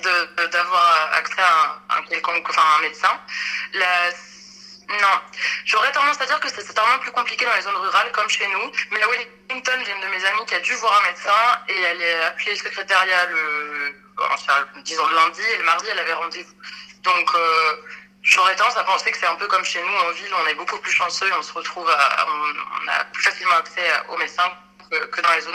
d'avoir 0.52 1.10
accès 1.14 1.42
à 1.42 1.96
un, 1.96 1.98
un, 1.98 2.04
quelconque, 2.04 2.46
enfin, 2.50 2.62
un 2.78 2.82
médecin. 2.82 3.10
La 3.74 4.12
non, 5.02 5.42
j'aurais 5.66 5.92
tendance 5.92 6.20
à 6.22 6.26
dire 6.26 6.40
que 6.40 6.50
c'est 6.50 6.62
certainement 6.62 7.00
plus 7.00 7.12
compliqué 7.12 7.46
dans 7.46 7.54
les 7.56 7.62
zones 7.62 7.76
rurales 7.76 8.12
comme 8.12 8.30
chez 8.30 8.48
nous. 8.48 8.72
Mais 8.92 9.02
à 9.02 9.08
Wellington, 9.08 9.80
j'ai 9.86 9.92
une 9.92 10.02
de 10.02 10.08
mes 10.08 10.26
amies 10.26 10.46
qui 10.46 10.56
a 10.56 10.60
dû 10.60 10.74
voir 10.76 11.02
un 11.02 11.08
médecin 11.08 11.62
et 11.68 11.82
elle 11.82 12.02
est 12.02 12.24
appelée 12.24 12.52
le 12.52 12.58
secrétariat 12.58 13.26
le, 13.28 13.96
le 14.18 15.16
lundi 15.16 15.42
et 15.42 15.58
le 15.58 15.64
mardi 15.64 15.86
elle 15.92 16.00
avait 16.00 16.14
rendez-vous. 16.14 16.54
Donc 17.04 17.36
euh, 17.36 17.76
j'aurais 18.22 18.56
tendance 18.56 18.78
à 18.78 18.84
penser 18.84 19.12
que 19.12 19.18
c'est 19.18 19.28
un 19.28 19.36
peu 19.36 19.48
comme 19.48 19.64
chez 19.64 19.82
nous 19.82 19.96
en 20.08 20.12
ville, 20.12 20.34
on 20.44 20.48
est 20.48 20.56
beaucoup 20.56 20.78
plus 20.80 20.92
chanceux 20.92 21.28
et 21.28 21.34
on 21.34 21.44
se 21.44 21.54
retrouve 21.54 21.90
à, 21.90 22.26
on, 22.28 22.88
a 22.88 23.04
plus 23.06 23.24
facilement 23.24 23.56
accès 23.56 23.82
aux 24.10 24.18
médecins 24.18 24.52
que, 24.90 25.22
dans 25.22 25.32
les 25.34 25.42
zones, 25.42 25.54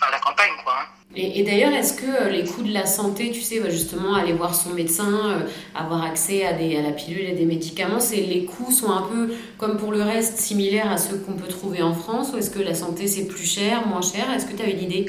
enfin 0.00 0.10
la 0.12 0.18
campagne 0.18 0.52
quoi. 0.62 0.74
Hein. 0.80 0.86
Et, 1.16 1.42
d'ailleurs, 1.42 1.72
est-ce 1.72 1.94
que 1.94 2.06
euh, 2.06 2.28
les 2.28 2.44
coûts 2.44 2.62
de 2.62 2.72
la 2.72 2.86
santé, 2.86 3.32
tu 3.32 3.40
sais, 3.40 3.58
bah, 3.58 3.68
justement, 3.68 4.14
aller 4.14 4.32
voir 4.32 4.54
son 4.54 4.70
médecin, 4.70 5.10
euh, 5.30 5.48
avoir 5.74 6.04
accès 6.04 6.46
à, 6.46 6.52
des, 6.52 6.76
à 6.76 6.82
la 6.82 6.92
pilule 6.92 7.28
et 7.28 7.32
des 7.32 7.46
médicaments, 7.46 7.98
c'est 7.98 8.18
les 8.20 8.44
coûts 8.44 8.70
sont 8.70 8.92
un 8.92 9.02
peu, 9.02 9.34
comme 9.58 9.76
pour 9.76 9.90
le 9.90 10.02
reste, 10.02 10.38
similaires 10.38 10.88
à 10.88 10.98
ceux 10.98 11.18
qu'on 11.18 11.32
peut 11.32 11.48
trouver 11.48 11.82
en 11.82 11.94
France 11.94 12.30
Ou 12.32 12.38
est-ce 12.38 12.50
que 12.50 12.60
la 12.60 12.76
santé, 12.76 13.08
c'est 13.08 13.26
plus 13.26 13.44
cher, 13.44 13.84
moins 13.88 14.02
cher? 14.02 14.30
Est-ce 14.30 14.46
que 14.46 14.56
tu 14.56 14.62
as 14.62 14.66
une 14.66 14.82
idée? 14.82 15.06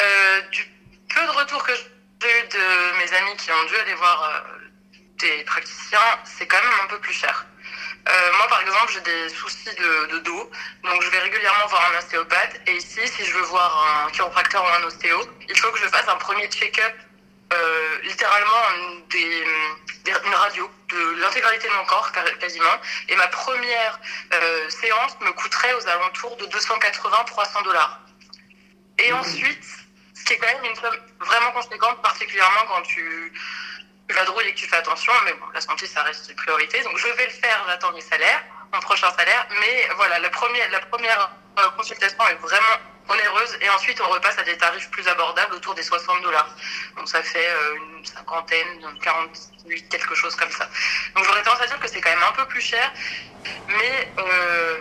Euh, 0.00 0.40
Du 0.50 0.64
peu 1.14 1.20
de 1.20 1.38
retours 1.38 1.62
que 1.62 1.72
j'ai 1.74 2.28
eu 2.28 2.48
de 2.48 2.98
mes 2.98 3.16
amis 3.18 3.36
qui 3.36 3.50
ont 3.50 3.68
dû 3.68 3.76
aller 3.84 3.94
voir 3.96 4.44
des 5.20 5.44
praticiens, 5.44 5.98
c'est 6.24 6.46
quand 6.46 6.56
même 6.56 6.78
un 6.84 6.88
peu 6.88 6.98
plus 7.00 7.12
cher. 7.12 7.44
Euh, 8.08 8.32
moi, 8.38 8.46
par 8.48 8.60
exemple, 8.62 8.92
j'ai 8.92 9.00
des 9.00 9.28
soucis 9.28 9.74
de, 9.76 10.18
dos, 10.20 10.50
donc 10.82 11.02
je 11.02 11.10
vais 11.10 11.18
régulièrement 11.18 11.66
voir 11.66 11.90
un 11.92 11.98
ostéopathe. 11.98 12.60
Et 12.66 12.76
ici, 12.76 13.06
si 13.06 13.24
je 13.24 13.34
veux 13.34 13.42
voir 13.42 14.06
un 14.06 14.10
chiropracteur 14.10 14.64
ou 14.64 14.82
un 14.82 14.86
ostéo, 14.86 15.20
il 15.48 15.58
faut 15.58 15.70
que 15.72 15.78
je 15.78 15.88
fasse 15.88 16.08
un 16.08 16.16
premier 16.16 16.48
check-up, 16.48 16.94
euh, 17.52 17.98
littéralement 18.04 18.62
des, 19.10 19.44
une 20.06 20.34
radio 20.34 20.70
de 20.88 21.20
l'intégralité 21.20 21.68
de 21.68 21.74
mon 21.74 21.84
corps 21.84 22.10
quasiment. 22.40 22.76
Et 23.08 23.16
ma 23.16 23.28
première 23.28 24.00
euh, 24.32 24.70
séance 24.70 25.16
me 25.20 25.32
coûterait 25.32 25.74
aux 25.74 25.86
alentours 25.86 26.36
de 26.38 26.46
280-300 26.46 27.64
dollars. 27.64 28.00
Et 28.98 29.12
mmh. 29.12 29.16
ensuite, 29.16 29.64
ce 30.14 30.24
qui 30.24 30.32
est 30.32 30.38
quand 30.38 30.46
même 30.46 30.64
une 30.64 30.76
somme 30.76 30.96
vraiment 31.20 31.52
conséquente, 31.52 32.00
particulièrement 32.02 32.64
quand 32.68 32.82
tu 32.82 33.32
tu 34.08 34.14
vadrouilles 34.14 34.48
et 34.48 34.54
que 34.54 34.58
tu 34.58 34.66
fais 34.66 34.76
attention, 34.76 35.12
mais 35.24 35.32
bon, 35.34 35.46
la 35.52 35.60
santé, 35.60 35.86
ça 35.86 36.02
reste 36.02 36.28
une 36.28 36.36
priorité. 36.36 36.82
Donc, 36.82 36.96
je 36.96 37.08
vais 37.08 37.26
le 37.26 37.32
faire, 37.32 37.64
j'attends 37.66 37.92
mes 37.92 38.00
salaires, 38.00 38.42
mon 38.72 38.80
prochain 38.80 39.10
salaire. 39.16 39.46
Mais 39.60 39.88
voilà, 39.96 40.18
la 40.18 40.30
première, 40.30 40.70
la 40.70 40.80
première 40.80 41.30
euh, 41.58 41.68
consultation 41.76 42.18
est 42.28 42.36
vraiment 42.36 42.76
onéreuse 43.08 43.56
et 43.62 43.70
ensuite 43.70 43.98
on 44.06 44.12
repasse 44.12 44.38
à 44.38 44.42
des 44.42 44.56
tarifs 44.58 44.90
plus 44.90 45.08
abordables 45.08 45.54
autour 45.54 45.74
des 45.74 45.82
60 45.82 46.22
dollars. 46.22 46.54
Donc 46.96 47.08
ça 47.08 47.22
fait 47.22 47.48
euh, 47.48 47.96
une 47.98 48.04
cinquantaine, 48.04 48.66
48, 49.02 49.88
quelque 49.88 50.14
chose 50.14 50.34
comme 50.36 50.50
ça. 50.50 50.68
Donc 51.16 51.24
j'aurais 51.24 51.42
tendance 51.42 51.62
à 51.62 51.66
dire 51.66 51.80
que 51.80 51.88
c'est 51.88 52.00
quand 52.02 52.10
même 52.10 52.26
un 52.28 52.32
peu 52.32 52.46
plus 52.46 52.60
cher, 52.60 52.92
mais 53.66 54.12
euh, 54.18 54.76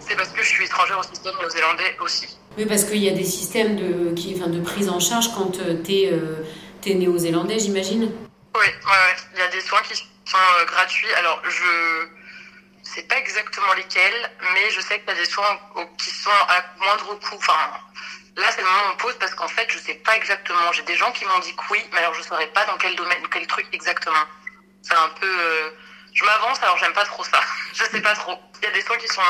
c'est 0.00 0.16
parce 0.16 0.30
que 0.30 0.42
je 0.42 0.48
suis 0.48 0.64
étrangère 0.64 0.98
au 0.98 1.02
système 1.02 1.34
néo-zélandais 1.38 1.96
aussi. 2.00 2.38
Oui, 2.56 2.64
parce 2.64 2.84
qu'il 2.84 3.04
y 3.04 3.08
a 3.08 3.12
des 3.12 3.24
systèmes 3.24 3.76
de, 3.76 4.14
enfin, 4.34 4.48
de 4.48 4.60
prise 4.60 4.88
en 4.88 4.98
charge 4.98 5.28
quand 5.34 5.52
tu 5.84 5.92
es 5.92 6.94
néo-zélandais, 6.94 7.58
j'imagine 7.58 8.10
oui, 8.58 8.66
ouais, 8.66 9.16
il 9.34 9.38
y 9.38 9.42
a 9.42 9.48
des 9.48 9.60
soins 9.60 9.82
qui 9.82 9.94
sont 9.96 10.38
euh, 10.58 10.64
gratuits. 10.66 11.12
Alors, 11.14 11.40
je 11.48 12.08
sais 12.82 13.02
pas 13.02 13.16
exactement 13.18 13.72
lesquels, 13.74 14.30
mais 14.54 14.70
je 14.70 14.80
sais 14.80 14.98
qu'il 15.00 15.08
y 15.08 15.12
a 15.12 15.14
des 15.14 15.24
soins 15.24 15.58
qui 15.98 16.10
sont 16.10 16.30
à 16.48 16.64
moindre 16.78 17.14
coût. 17.20 17.36
Enfin, 17.36 17.80
là, 18.36 18.46
c'est 18.50 18.62
le 18.62 18.66
moment 18.66 18.88
où 18.88 18.92
on 18.94 18.96
pose 18.96 19.14
parce 19.18 19.34
qu'en 19.34 19.48
fait, 19.48 19.70
je 19.70 19.78
sais 19.78 19.94
pas 19.94 20.16
exactement. 20.16 20.72
J'ai 20.72 20.82
des 20.82 20.96
gens 20.96 21.12
qui 21.12 21.24
m'ont 21.24 21.38
dit 21.40 21.54
que 21.54 21.62
oui, 21.70 21.84
mais 21.92 21.98
alors 21.98 22.14
je 22.14 22.22
saurais 22.22 22.48
pas 22.48 22.64
dans 22.66 22.76
quel 22.78 22.96
domaine, 22.96 23.26
quel 23.30 23.46
truc 23.46 23.66
exactement. 23.72 24.24
C'est 24.82 24.94
un 24.94 25.08
peu. 25.20 25.40
Euh, 25.40 25.70
je 26.14 26.24
m'avance, 26.24 26.62
alors 26.62 26.78
j'aime 26.78 26.94
pas 26.94 27.04
trop 27.04 27.24
ça. 27.24 27.40
je 27.74 27.84
sais 27.84 28.00
pas 28.00 28.14
trop. 28.14 28.38
Il 28.62 28.64
y 28.64 28.68
a 28.68 28.72
des 28.72 28.82
soins 28.82 28.96
qui 28.96 29.08
sont. 29.08 29.22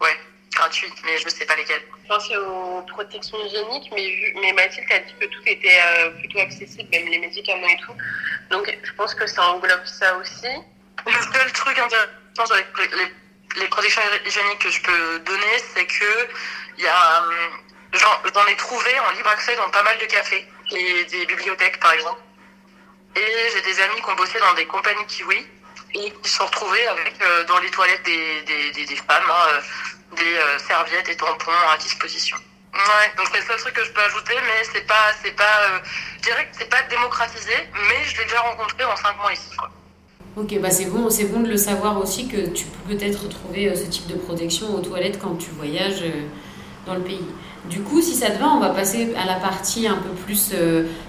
Ouais, 0.00 0.20
gratuits, 0.54 0.92
mais 1.04 1.18
je 1.18 1.28
sais 1.28 1.44
pas 1.44 1.56
lesquels. 1.56 1.82
Je 2.02 2.08
pensais 2.08 2.36
aux 2.36 2.82
protections 2.82 3.38
hygiéniques, 3.44 3.90
mais, 3.94 4.34
mais 4.40 4.52
Mathilde 4.52 4.90
a 4.92 4.98
dit 5.00 5.14
que 5.20 5.26
tout 5.26 5.42
était 5.46 5.78
euh, 5.80 6.10
plutôt 6.10 6.38
accessible, 6.38 6.88
même 6.90 7.08
les 7.08 7.18
médicaments 7.18 7.68
et 7.68 7.76
tout. 7.78 7.92
Donc 8.50 8.76
je 8.82 8.92
pense 8.92 9.14
que 9.14 9.26
ça 9.26 9.42
englobe 9.48 9.84
ça 9.84 10.16
aussi. 10.16 10.48
Le 11.06 11.12
seul 11.12 11.52
truc 11.52 11.78
intéressant 11.78 12.54
avec 12.54 12.66
les, 12.78 13.60
les, 13.60 13.68
protections 13.68 14.02
hygiéniques 14.24 14.58
que 14.58 14.70
je 14.70 14.82
peux 14.82 15.18
donner, 15.20 15.58
c'est 15.74 15.86
que 15.86 16.28
y 16.78 16.86
a, 16.86 17.22
euh, 17.22 17.48
j'en 17.92 18.46
ai 18.46 18.56
trouvé 18.56 18.98
en 19.00 19.10
libre 19.12 19.28
accès 19.30 19.56
dans 19.56 19.68
pas 19.70 19.82
mal 19.82 19.98
de 19.98 20.06
cafés 20.06 20.46
et 20.72 21.04
des 21.04 21.26
bibliothèques 21.26 21.80
par 21.80 21.92
exemple. 21.92 22.20
Et 23.16 23.50
j'ai 23.52 23.62
des 23.62 23.80
amis 23.80 24.00
qui 24.00 24.10
ont 24.10 24.14
bossé 24.16 24.38
dans 24.40 24.54
des 24.54 24.66
compagnies 24.66 25.06
kiwi 25.06 25.46
et 25.94 26.10
qui 26.22 26.28
se 26.28 26.36
sont 26.36 26.46
retrouvés 26.46 26.86
avec 26.88 27.14
euh, 27.22 27.44
dans 27.46 27.58
les 27.58 27.70
toilettes 27.70 28.04
des, 28.04 28.42
des, 28.42 28.86
des, 28.86 28.96
femmes 28.96 29.30
hein, 29.30 29.60
des 30.16 30.22
euh, 30.22 30.58
serviettes 30.58 31.08
et 31.08 31.16
tampons 31.16 31.50
à 31.72 31.76
disposition. 31.78 32.36
Ouais, 32.74 33.12
donc 33.16 33.28
c'est 33.32 33.38
le 33.40 33.46
seul 33.46 33.56
truc 33.58 33.74
que 33.74 33.84
je 33.84 33.92
peux 33.92 34.00
ajouter, 34.00 34.34
mais 34.42 34.64
c'est 34.72 34.86
pas, 34.86 35.12
c'est 35.22 35.36
pas, 35.36 35.60
euh, 35.62 35.78
je 36.16 36.22
dirais 36.22 36.44
que 36.46 36.56
c'est 36.58 36.68
pas 36.68 36.82
démocratisé, 36.90 37.52
mais 37.88 38.04
je 38.04 38.18
l'ai 38.18 38.24
déjà 38.24 38.40
rencontré 38.40 38.84
en 38.84 38.96
5 38.96 39.16
mois 39.18 39.32
ici, 39.32 39.56
quoi. 39.56 39.70
Ok, 40.36 40.58
bah 40.58 40.70
c'est 40.70 40.86
bon, 40.86 41.08
c'est 41.10 41.26
bon 41.26 41.40
de 41.40 41.48
le 41.48 41.56
savoir 41.56 41.96
aussi 41.98 42.26
que 42.26 42.48
tu 42.48 42.64
peux 42.64 42.96
peut-être 42.96 43.28
trouver 43.28 43.68
euh, 43.68 43.76
ce 43.76 43.84
type 43.84 44.08
de 44.08 44.16
protection 44.16 44.74
aux 44.74 44.80
toilettes 44.80 45.20
quand 45.20 45.36
tu 45.36 45.50
voyages 45.50 46.02
dans 46.86 46.94
le 46.94 47.02
pays. 47.02 47.24
Du 47.70 47.80
coup, 47.80 48.02
si 48.02 48.14
ça 48.14 48.30
te 48.30 48.38
va, 48.38 48.48
on 48.48 48.60
va 48.60 48.70
passer 48.70 49.14
à 49.16 49.24
la 49.24 49.36
partie 49.36 49.86
un 49.88 49.96
peu 49.96 50.10
plus 50.10 50.52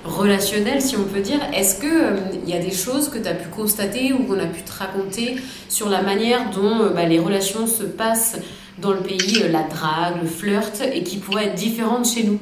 relationnelle, 0.05 0.81
si 0.81 0.95
on 0.95 1.03
peut 1.03 1.19
dire. 1.19 1.39
Est-ce 1.53 1.81
qu'il 1.81 2.41
il 2.43 2.49
y 2.49 2.53
a 2.53 2.59
des 2.59 2.71
choses 2.71 3.09
que 3.09 3.17
tu 3.17 3.27
as 3.27 3.33
pu 3.33 3.49
constater 3.49 4.13
ou 4.13 4.23
qu'on 4.23 4.39
a 4.39 4.45
pu 4.45 4.61
te 4.63 4.71
raconter 4.71 5.35
sur 5.67 5.89
la 5.89 6.01
manière 6.01 6.49
dont 6.51 6.91
bah, 6.91 7.03
les 7.03 7.19
relations 7.19 7.67
se 7.67 7.83
passent 7.83 8.37
dans 8.77 8.91
le 8.91 9.01
pays, 9.01 9.43
euh, 9.43 9.49
la 9.49 9.63
drague, 9.63 10.21
le 10.21 10.27
flirt, 10.27 10.81
et 10.81 11.03
qui 11.03 11.17
pourrait 11.17 11.47
être 11.47 11.55
différente 11.55 12.07
chez 12.07 12.23
nous? 12.23 12.39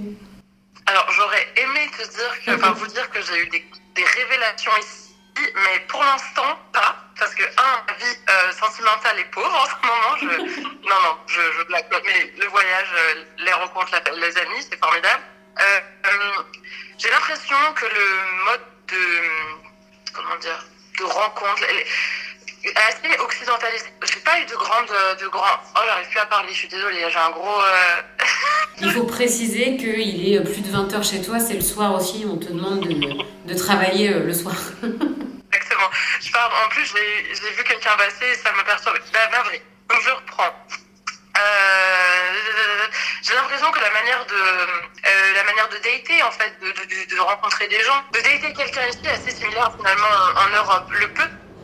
Alors, 0.85 1.05
j'aurais 1.11 1.47
aimé 1.57 1.89
te 1.97 2.09
dire 2.09 2.59
que, 2.59 2.79
vous 2.79 2.87
dire 2.87 3.09
que 3.09 3.19
j'ai 3.21 3.39
eu 3.41 3.49
des, 3.49 3.63
révélations 4.03 4.71
ici, 4.79 5.13
mais 5.55 5.79
pour 5.87 6.01
l'instant, 6.01 6.57
pas. 6.73 7.02
Parce 7.19 7.35
que, 7.35 7.43
un, 7.43 7.83
la 7.87 7.93
vie 7.93 8.17
euh, 8.29 8.51
sentimentale 8.51 9.19
est 9.19 9.31
pauvre 9.31 9.53
en 9.53 9.65
ce 9.65 9.75
moment. 9.85 10.17
Je, 10.19 10.61
non, 10.89 11.01
non, 11.03 11.17
je, 11.27 11.41
je 11.57 11.63
blague 11.67 11.85
Mais 12.05 12.33
le 12.37 12.47
voyage, 12.47 12.89
euh, 12.95 13.23
les 13.39 13.53
rencontres, 13.53 13.91
les 14.15 14.37
amis, 14.37 14.67
c'est 14.69 14.79
formidable. 14.79 15.23
Euh, 15.59 15.79
j'ai 16.97 17.09
l'impression 17.09 17.55
que 17.75 17.85
le 17.85 18.45
mode 18.45 18.61
de, 18.87 20.13
comment 20.13 20.35
dire, 20.37 20.65
de 20.99 21.03
rencontre, 21.03 21.63
assez 22.87 23.19
occidentalisé. 23.19 23.85
J'ai 24.11 24.19
pas 24.21 24.39
eu 24.39 24.45
de 24.45 24.55
grande, 24.55 24.87
de 25.21 25.27
grand. 25.27 25.59
Oh, 25.75 25.79
j'arrive 25.85 26.09
plus 26.09 26.19
à 26.19 26.25
parler. 26.25 26.49
Je 26.51 26.57
suis 26.57 26.67
désolée. 26.67 27.05
J'ai 27.09 27.19
un 27.19 27.31
gros. 27.31 27.61
Euh, 27.61 28.01
il 28.81 28.91
faut 28.91 29.03
préciser 29.03 29.77
qu'il 29.77 30.33
est 30.33 30.41
plus 30.41 30.61
de 30.61 30.71
20 30.71 30.87
h 30.91 31.03
chez 31.09 31.21
toi. 31.21 31.39
C'est 31.39 31.55
le 31.55 31.61
soir 31.61 31.93
aussi. 31.93 32.25
On 32.27 32.37
te 32.37 32.47
demande 32.51 32.81
de, 32.81 33.53
de 33.53 33.57
travailler 33.57 34.09
le 34.09 34.33
soir. 34.33 34.55
Je 36.21 36.31
parle. 36.31 36.51
En 36.65 36.69
plus, 36.69 36.85
j'ai 36.85 37.51
vu 37.51 37.63
quelqu'un 37.63 37.95
passer 37.97 38.25
et 38.25 38.35
ça 38.35 38.51
me 38.51 38.63
perturbe. 38.63 38.97
La 39.13 39.41
vrai. 39.43 39.61
Donc 39.89 40.01
je 40.01 40.09
reprends. 40.09 40.53
Euh, 41.35 42.33
j'ai 43.23 43.33
l'impression 43.33 43.71
que 43.71 43.79
la 43.79 43.89
manière 43.89 44.23
de 44.27 44.35
euh, 44.35 45.33
la 45.35 45.43
manière 45.45 45.67
de 45.69 45.77
dater 45.77 46.21
en 46.21 46.31
fait 46.31 46.53
de, 46.61 47.19
rencontrer 47.19 47.67
des 47.67 47.81
gens 47.81 48.03
de 48.13 48.19
dater 48.19 48.53
quelqu'un 48.53 48.85
ici 48.85 48.99
est 49.03 49.09
assez 49.09 49.31
similaire 49.31 49.71
finalement 49.75 50.07
en 50.35 50.49
Europe 50.55 50.91
le 50.91 51.07
peu 51.11 51.23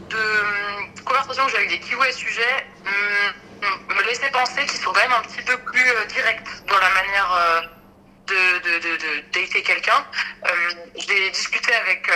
de 0.10 1.04
conversation 1.04 1.46
que 1.46 1.52
j'ai 1.52 1.58
avec 1.58 1.70
des 1.70 1.80
kiwis 1.82 2.08
à 2.08 2.12
ce 2.12 2.18
sujet, 2.18 2.68
hum, 2.86 3.96
me 3.96 4.04
laisser 4.04 4.32
penser 4.32 4.66
qu'ils 4.66 4.80
sont 4.80 4.92
quand 4.92 5.02
même 5.02 5.14
un 5.14 5.22
petit 5.22 5.44
peu 5.44 5.58
plus 5.58 5.86
directs 6.08 6.66
dans 6.68 6.80
la 6.80 6.90
manière 6.90 7.70
de, 8.26 8.59
de, 8.80 9.22
dater 9.32 9.64
quelqu'un. 9.64 10.06
J'ai 10.96 11.30
discuté 11.32 11.74
avec 11.74 12.10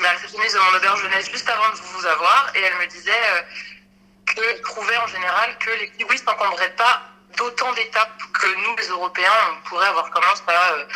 la 0.00 0.10
réceptionniste 0.10 0.54
de 0.54 0.60
mon 0.60 0.76
auberge 0.76 1.02
jeunesse 1.02 1.30
juste 1.30 1.48
avant 1.48 1.68
de 1.70 1.76
vous 1.76 2.06
avoir 2.06 2.50
et 2.54 2.60
elle 2.60 2.76
me 2.76 2.86
disait 2.86 3.12
qu'elle 4.26 4.60
trouvait 4.62 4.96
en 4.98 5.06
général 5.06 5.56
que 5.58 5.70
les 5.70 5.90
kiwis 5.90 6.22
n'entendraient 6.26 6.74
pas 6.76 7.02
d'autant 7.38 7.72
d'étapes 7.72 8.20
que 8.32 8.46
nous, 8.46 8.76
les 8.76 8.88
Européens, 8.88 9.32
on 9.52 9.68
pourrait 9.68 9.86
avoir 9.86 10.10
commencé 10.10 10.42
à, 10.48 10.86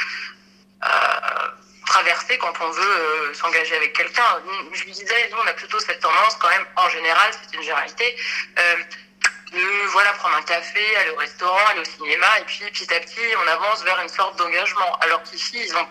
traverser 1.87 2.39
quand 2.39 2.53
on 2.61 2.71
veut 2.71 2.83
euh, 2.83 3.35
s'engager 3.35 3.77
avec 3.77 3.93
quelqu'un. 3.93 4.25
Je 4.73 4.85
lui 4.85 4.93
disais, 4.93 5.29
nous, 5.31 5.37
on 5.45 5.47
a 5.47 5.53
plutôt 5.53 5.79
cette 5.79 6.01
tendance, 6.01 6.37
quand 6.41 6.49
même, 6.49 6.65
en 6.77 6.89
général, 6.89 7.31
c'est 7.33 7.55
une 7.55 7.63
généralité, 7.63 8.17
euh, 8.59 8.77
de 9.53 9.87
voilà, 9.93 10.13
prendre 10.15 10.37
un 10.37 10.43
café, 10.43 10.97
aller 10.97 11.11
au 11.11 11.17
restaurant, 11.17 11.67
aller 11.71 11.81
au 11.81 11.85
cinéma, 11.85 12.27
et 12.41 12.45
puis 12.45 12.65
petit 12.73 12.93
à 12.95 13.01
petit, 13.01 13.21
on 13.45 13.49
avance 13.49 13.83
vers 13.85 14.01
une 14.01 14.09
sorte 14.09 14.39
d'engagement. 14.39 14.97
Alors 15.01 15.23
qu'ici, 15.23 15.61
ils 15.65 15.75
ont, 15.77 15.87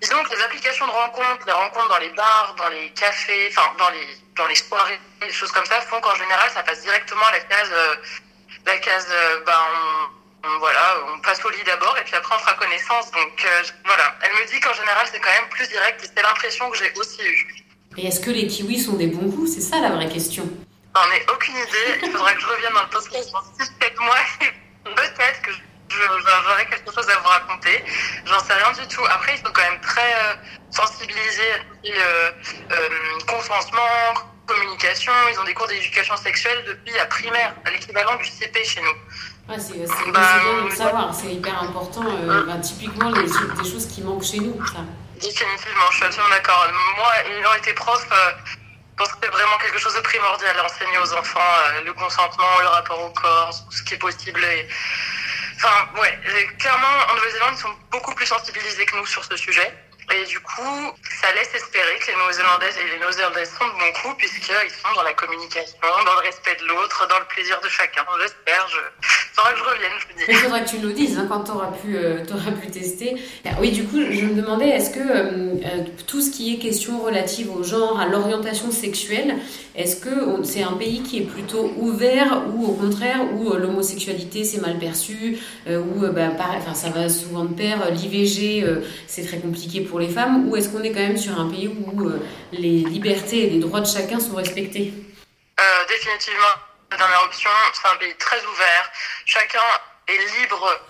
ils 0.00 0.08
les 0.08 0.42
applications 0.42 0.86
de 0.86 0.92
rencontres, 0.92 1.46
les 1.46 1.52
rencontres 1.52 1.88
dans 1.88 1.98
les 1.98 2.10
bars, 2.10 2.54
dans 2.56 2.68
les 2.68 2.90
cafés, 2.90 3.48
enfin, 3.50 3.72
dans 3.78 3.90
les, 3.90 4.06
dans 4.36 4.46
les 4.46 4.54
soirées, 4.54 5.00
des 5.20 5.32
choses 5.32 5.52
comme 5.52 5.66
ça, 5.66 5.80
font 5.80 6.00
qu'en 6.00 6.14
général, 6.14 6.50
ça 6.50 6.62
passe 6.62 6.82
directement 6.82 7.26
à 7.26 7.32
la 7.32 7.40
case, 7.40 7.70
euh, 7.72 7.94
la 8.66 8.78
case, 8.78 9.08
bah, 9.44 9.58
on, 10.44 10.58
voilà, 10.58 10.96
on 11.14 11.20
passe 11.20 11.44
au 11.44 11.50
lit 11.50 11.62
d'abord 11.64 11.96
et 11.98 12.04
puis 12.04 12.14
après 12.14 12.34
on 12.34 12.38
fera 12.38 12.54
connaissance. 12.54 13.10
Donc 13.12 13.46
voilà, 13.84 14.14
elle 14.22 14.32
me 14.32 14.50
dit 14.50 14.60
qu'en 14.60 14.72
général 14.72 15.06
c'est 15.10 15.20
quand 15.20 15.30
même 15.30 15.48
plus 15.50 15.68
direct 15.68 16.02
et 16.02 16.08
c'est 16.14 16.22
l'impression 16.22 16.70
que 16.70 16.78
j'ai 16.78 16.92
aussi 16.96 17.22
eue. 17.22 17.64
Et 17.96 18.06
est-ce 18.06 18.20
que 18.20 18.30
les 18.30 18.46
kiwis 18.46 18.80
sont 18.80 18.94
des 18.94 19.06
bons 19.06 19.30
coups? 19.30 19.52
C'est 19.54 19.60
ça 19.60 19.78
la 19.78 19.90
vraie 19.90 20.08
question. 20.08 20.48
J'en 20.94 21.10
ai 21.10 21.24
aucune 21.32 21.56
idée. 21.56 22.00
Il 22.02 22.12
faudra 22.12 22.34
que 22.34 22.40
je 22.40 22.46
revienne 22.46 22.72
dans 22.74 22.82
le 22.82 22.88
podcast 22.88 23.32
dans 23.32 23.40
6-7 23.40 24.04
mois. 24.04 24.16
Peut-être 24.84 25.42
que 25.42 25.50
j'aurai 25.88 26.66
quelque 26.66 26.92
chose 26.92 27.08
à 27.08 27.18
vous 27.18 27.28
raconter. 27.28 27.84
J'en 28.26 28.38
sais 28.40 28.52
rien 28.52 28.72
du 28.72 28.86
tout. 28.88 29.04
Après, 29.10 29.34
ils 29.34 29.38
sont 29.38 29.52
quand 29.52 29.62
même 29.62 29.80
très 29.80 30.12
euh, 30.12 30.34
sensibilisés 30.70 31.52
à 31.52 31.88
euh, 31.88 32.30
euh, 32.72 32.88
consentement, 33.26 33.80
communication. 34.46 35.12
Ils 35.32 35.38
ont 35.38 35.44
des 35.44 35.54
cours 35.54 35.68
d'éducation 35.68 36.16
sexuelle 36.16 36.62
depuis 36.66 36.94
la 36.94 37.06
primaire, 37.06 37.54
l'équivalent 37.70 38.16
du 38.16 38.24
CP 38.26 38.64
chez 38.64 38.82
nous. 38.82 38.96
Ah, 39.48 39.58
c'est 39.58 39.78
bah, 40.12 40.20
bien 40.42 40.62
de 40.62 40.68
le 40.68 40.74
savoir, 40.74 41.14
c'est 41.14 41.34
hyper 41.34 41.62
important. 41.62 42.04
bah, 42.04 42.58
typiquement, 42.62 43.10
les, 43.10 43.24
des 43.24 43.70
choses 43.70 43.86
qui 43.86 44.02
manquent 44.02 44.24
chez 44.24 44.38
nous. 44.38 44.64
Ça. 44.66 44.80
Définitivement, 45.14 45.90
je 45.90 45.96
suis 45.96 46.04
absolument 46.04 46.30
d'accord. 46.34 46.66
Moi, 46.96 47.36
ayant 47.38 47.54
été 47.54 47.72
prof, 47.72 48.06
pense 48.96 49.08
que 49.12 49.18
c'est 49.22 49.30
vraiment 49.30 49.58
quelque 49.58 49.78
chose 49.78 49.94
de 49.94 50.00
primordial 50.00 50.58
à 50.58 50.64
enseigner 50.64 50.98
aux 50.98 51.12
enfants 51.14 51.40
euh, 51.40 51.84
le 51.84 51.92
consentement, 51.92 52.60
le 52.60 52.68
rapport 52.68 53.00
au 53.00 53.10
corps, 53.10 53.52
ce 53.70 53.82
qui 53.82 53.94
est 53.94 53.98
possible. 53.98 54.42
Et... 54.44 54.68
Enfin, 55.56 55.88
ouais, 56.00 56.18
clairement, 56.58 57.10
en 57.10 57.14
Nouvelle-Zélande, 57.14 57.54
ils 57.56 57.60
sont 57.60 57.74
beaucoup 57.90 58.14
plus 58.14 58.26
sensibilisés 58.26 58.84
que 58.84 58.96
nous 58.96 59.06
sur 59.06 59.24
ce 59.24 59.36
sujet. 59.36 59.72
Et 60.12 60.26
du 60.26 60.38
coup, 60.40 60.92
ça 61.22 61.32
laisse 61.32 61.54
espérer 61.54 61.98
que 61.98 62.06
les 62.08 62.16
Néo-Zélandaises 62.16 62.76
et 62.76 62.84
les 62.92 62.98
Néo-Zélandaises 62.98 63.50
sont 63.56 63.64
de 63.64 63.72
bons 63.72 63.92
coups, 64.02 64.16
puisqu'ils 64.18 64.44
sont 64.44 64.92
dans 64.94 65.02
la 65.02 65.14
communication, 65.14 65.78
dans 65.80 66.20
le 66.20 66.26
respect 66.26 66.56
de 66.60 66.66
l'autre, 66.66 67.08
dans 67.08 67.18
le 67.18 67.24
plaisir 67.24 67.58
de 67.62 67.68
chacun. 67.68 68.04
J'espère. 68.20 68.68
Je... 68.68 68.78
Faudra 69.32 69.52
que 69.52 69.58
je 69.58 69.64
revienne, 69.64 69.92
je 69.98 70.06
vous 70.06 70.18
dis. 70.18 70.24
Il 70.28 70.34
faudra 70.34 70.60
que 70.60 70.68
tu 70.68 70.78
nous 70.80 70.92
dises 70.92 71.16
hein, 71.16 71.26
quand 71.26 71.44
tu 71.44 71.52
auras, 71.52 71.72
pu, 71.72 71.96
euh, 71.96 72.18
pu 72.60 72.70
tester. 72.70 73.16
Oui, 73.58 73.70
du 73.70 73.84
coup, 73.84 73.96
je 74.10 74.26
me 74.26 74.34
demandais, 74.34 74.68
est-ce 74.68 74.90
que 74.90 75.00
euh, 75.00 75.54
euh, 75.64 75.84
tout 76.06 76.20
ce 76.20 76.30
qui 76.30 76.54
est 76.54 76.58
question 76.58 77.02
relative 77.02 77.50
au 77.50 77.62
genre, 77.62 77.98
à 77.98 78.06
l'orientation 78.06 78.70
sexuelle, 78.70 79.36
est-ce 79.74 79.96
que 79.96 80.44
c'est 80.44 80.62
un 80.62 80.74
pays 80.74 81.02
qui 81.02 81.18
est 81.20 81.24
plutôt 81.24 81.72
ouvert 81.78 82.42
ou 82.54 82.66
au 82.66 82.72
contraire 82.72 83.20
où 83.32 83.54
l'homosexualité 83.54 84.44
c'est 84.44 84.60
mal 84.60 84.78
perçu, 84.78 85.38
où 85.66 86.06
bah, 86.12 86.28
enfin, 86.38 86.74
ça 86.74 86.90
va 86.90 87.08
souvent 87.08 87.46
de 87.46 87.54
pair, 87.54 87.90
l'IVG 87.90 88.66
c'est 89.06 89.24
très 89.24 89.38
compliqué 89.38 89.80
pour 89.80 89.98
les 90.02 90.12
femmes, 90.12 90.48
ou 90.48 90.56
est-ce 90.56 90.68
qu'on 90.68 90.82
est 90.82 90.92
quand 90.92 91.00
même 91.00 91.16
sur 91.16 91.38
un 91.38 91.48
pays 91.48 91.68
où 91.68 92.12
les 92.52 92.84
libertés 92.84 93.46
et 93.46 93.50
les 93.50 93.58
droits 93.58 93.80
de 93.80 93.86
chacun 93.86 94.20
sont 94.20 94.34
respectés? 94.34 94.92
Définitivement 95.88 96.54
la 96.92 96.98
dernière 96.98 97.22
option, 97.22 97.50
c'est 97.72 97.88
un 97.88 97.96
pays 97.96 98.14
très 98.16 98.44
ouvert. 98.44 98.90
Chacun 99.24 99.60
est 100.08 100.40
libre 100.40 100.80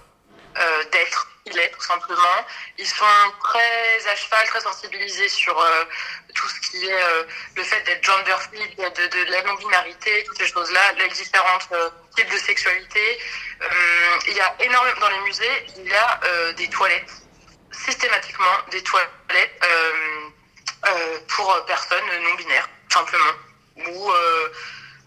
euh, 0.59 0.85
d'être, 0.91 1.29
il 1.47 1.57
est 1.57 1.71
tout 1.71 1.81
simplement. 1.81 2.45
Ils 2.77 2.87
sont 2.87 3.05
très 3.45 4.09
à 4.09 4.17
cheval, 4.17 4.47
très 4.49 4.61
sensibilisés 4.61 5.29
sur 5.29 5.57
euh, 5.59 5.85
tout 6.35 6.49
ce 6.49 6.71
qui 6.71 6.87
est 6.87 7.03
euh, 7.03 7.23
le 7.55 7.63
fait 7.63 7.83
d'être 7.85 8.03
gender 8.03 8.35
fluid, 8.41 8.77
de, 8.77 9.07
de, 9.07 9.31
la 9.31 9.43
non-binarité, 9.45 10.25
toutes 10.25 10.39
ces 10.39 10.49
choses-là, 10.49 10.93
les 10.99 11.09
différents 11.09 11.59
types 12.17 12.31
de 12.31 12.39
sexualité. 12.39 13.19
il 14.27 14.35
y 14.35 14.41
a 14.41 14.57
énormément 14.59 15.01
dans 15.01 15.09
les 15.09 15.21
musées, 15.21 15.67
il 15.77 15.89
y 15.89 15.95
a 15.95 16.53
des 16.55 16.69
toilettes, 16.69 17.22
systématiquement 17.85 18.57
des 18.71 18.83
toilettes 18.83 19.67
pour 21.29 21.65
personnes 21.67 22.05
non 22.23 22.35
binaires, 22.35 22.69
simplement. 22.89 23.33
Ou 23.87 24.13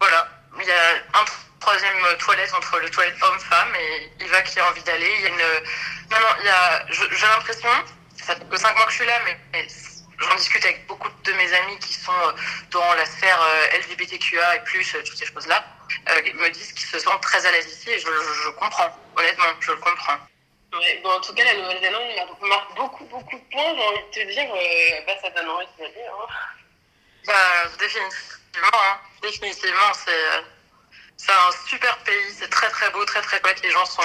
voilà, 0.00 0.28
il 0.58 0.66
y 0.66 0.72
a 0.72 0.94
un 1.14 1.24
troisième 1.60 2.16
toilette 2.18 2.52
entre 2.54 2.78
le 2.78 2.90
toilette 2.90 3.16
homme-femme 3.22 3.74
et 3.74 4.24
Eva 4.24 4.42
qui 4.42 4.58
a 4.60 4.68
envie 4.68 4.82
d'aller. 4.82 5.12
Il 5.18 5.22
y 5.22 5.26
a 5.26 5.28
une. 5.28 5.36
Non, 6.10 6.20
non, 6.20 6.36
il 6.40 6.46
y 6.46 6.48
a. 6.48 6.86
J'ai 6.90 7.26
l'impression, 7.26 7.68
ça 8.16 8.34
fait 8.36 8.48
que 8.48 8.56
5 8.56 8.76
mois 8.76 8.86
que 8.86 8.92
je 8.92 8.96
suis 8.96 9.06
là, 9.06 9.20
mais, 9.24 9.66
j'en 10.18 10.34
discute 10.36 10.64
avec 10.64 10.86
beaucoup 10.86 11.08
de 11.08 11.32
mes 11.32 11.52
amis 11.52 11.78
qui 11.78 11.94
sont 11.94 12.12
euh, 12.12 12.32
dans 12.70 12.94
la 12.94 13.04
sphère 13.06 13.40
euh, 13.40 13.78
LGBTQA 13.78 14.56
et 14.56 14.64
plus, 14.64 14.94
euh, 14.94 15.02
toutes 15.04 15.16
ces 15.16 15.26
choses-là, 15.26 15.64
me 16.34 16.48
disent 16.50 16.72
qu'ils 16.72 16.88
se 16.88 16.98
sentent 16.98 17.20
très 17.22 17.44
à 17.46 17.52
l'aise 17.52 17.66
ici 17.66 17.90
et 17.90 17.98
je, 17.98 18.06
je, 18.06 18.48
comprends. 18.50 18.96
Honnêtement, 19.16 19.44
je 19.60 19.72
le 19.72 19.78
comprends. 19.78 20.18
Bon, 21.02 21.10
en 21.10 21.20
tout 21.20 21.34
cas, 21.34 21.44
la 21.44 21.54
Nouvelle-Zélande 21.54 22.02
marque 22.42 22.76
beaucoup, 22.76 23.04
beaucoup 23.04 23.36
de 23.36 23.44
points. 23.50 23.74
J'ai 23.74 23.82
envie 23.82 24.04
de 24.04 24.12
te 24.12 24.32
dire, 24.32 24.48
bah, 25.06 25.12
ça 25.22 25.30
donne 25.30 25.48
envie 25.50 25.66
de 25.78 25.84
aller. 25.84 26.06
Hein. 26.06 26.26
Bah, 27.26 27.68
définitivement, 27.78 28.80
hein. 28.82 28.98
définitivement, 29.22 29.92
c'est 29.94 30.44
c'est 31.16 31.32
un 31.32 31.68
super 31.68 31.98
pays, 32.04 32.14
c'est 32.34 32.50
très 32.50 32.68
très 32.68 32.90
beau, 32.90 33.04
très 33.04 33.22
très 33.22 33.38
chouette. 33.40 33.60
Les 33.62 33.70
gens 33.70 33.86
sont 33.86 34.02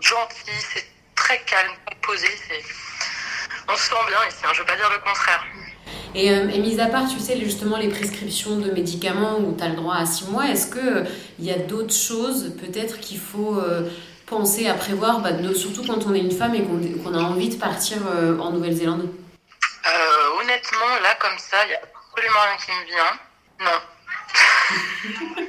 gentils, 0.00 0.66
c'est 0.74 0.86
très 1.14 1.40
calme, 1.42 1.72
posé. 2.02 2.28
On 3.68 3.74
se 3.76 3.82
sent 3.82 3.94
bien 4.06 4.18
ici, 4.28 4.38
hein, 4.44 4.50
je 4.52 4.54
ne 4.54 4.58
veux 4.58 4.66
pas 4.66 4.76
dire 4.76 4.90
le 4.90 4.98
contraire. 4.98 5.44
Et, 6.14 6.30
euh, 6.30 6.48
et, 6.48 6.58
mis 6.60 6.80
à 6.80 6.86
part, 6.86 7.08
tu 7.08 7.18
sais, 7.18 7.38
justement, 7.38 7.76
les 7.76 7.88
prescriptions 7.88 8.56
de 8.56 8.70
médicaments 8.70 9.38
où 9.38 9.56
tu 9.56 9.62
as 9.62 9.68
le 9.68 9.76
droit 9.76 9.96
à 9.96 10.06
6 10.06 10.28
mois, 10.28 10.48
est-ce 10.48 10.70
qu'il 10.70 10.80
euh, 10.80 11.04
y 11.38 11.50
a 11.50 11.58
d'autres 11.58 11.94
choses 11.94 12.54
peut-être 12.58 13.00
qu'il 13.00 13.18
faut 13.18 13.58
euh, 13.58 13.90
penser 14.26 14.68
à 14.68 14.74
prévoir, 14.74 15.20
bah, 15.20 15.30
surtout 15.54 15.84
quand 15.86 16.06
on 16.06 16.14
est 16.14 16.20
une 16.20 16.32
femme 16.32 16.54
et 16.54 16.62
qu'on 16.62 17.14
a 17.14 17.22
envie 17.22 17.48
de 17.48 17.56
partir 17.56 17.98
en 18.40 18.50
Nouvelle-Zélande 18.50 19.08
Honnêtement, 20.46 21.00
là, 21.02 21.14
comme 21.18 21.38
ça, 21.38 21.64
il 21.64 21.68
n'y 21.68 21.74
a 21.74 21.80
absolument 21.82 22.40
rien 22.40 22.56
qui 22.56 22.70
me 22.72 22.84
vient. 22.86 23.18
Non. 23.60 23.80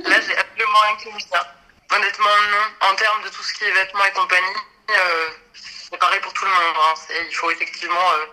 Là, 0.10 0.22
j'ai 0.22 0.36
absolument 0.36 0.80
rien 0.88 0.96
qui 0.98 1.08
me 1.14 1.18
vient. 1.20 1.46
Honnêtement, 1.94 2.38
non. 2.52 2.90
En 2.90 2.96
termes 2.96 3.24
de 3.24 3.30
tout 3.30 3.44
ce 3.44 3.54
qui 3.54 3.66
est 3.66 3.72
vêtements 3.72 4.06
et 4.06 4.12
compagnie, 4.12 4.58
euh, 4.90 5.30
c'est 5.54 5.98
pareil 5.98 6.20
pour 6.22 6.34
tout 6.34 6.46
le 6.46 6.52
monde. 6.52 6.76
Hein. 6.82 6.94
Il 7.30 7.36
faut 7.36 7.52
effectivement 7.52 8.12
euh, 8.14 8.26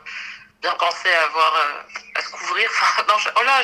bien 0.65 0.75
penser 0.77 1.13
à 1.13 1.25
avoir 1.25 1.55
euh, 1.55 2.17
à 2.17 2.23
se 2.23 2.31
couvrir. 2.31 2.69
Enfin, 2.71 3.05
non, 3.09 3.15
oh 3.37 3.45
là, 3.45 3.61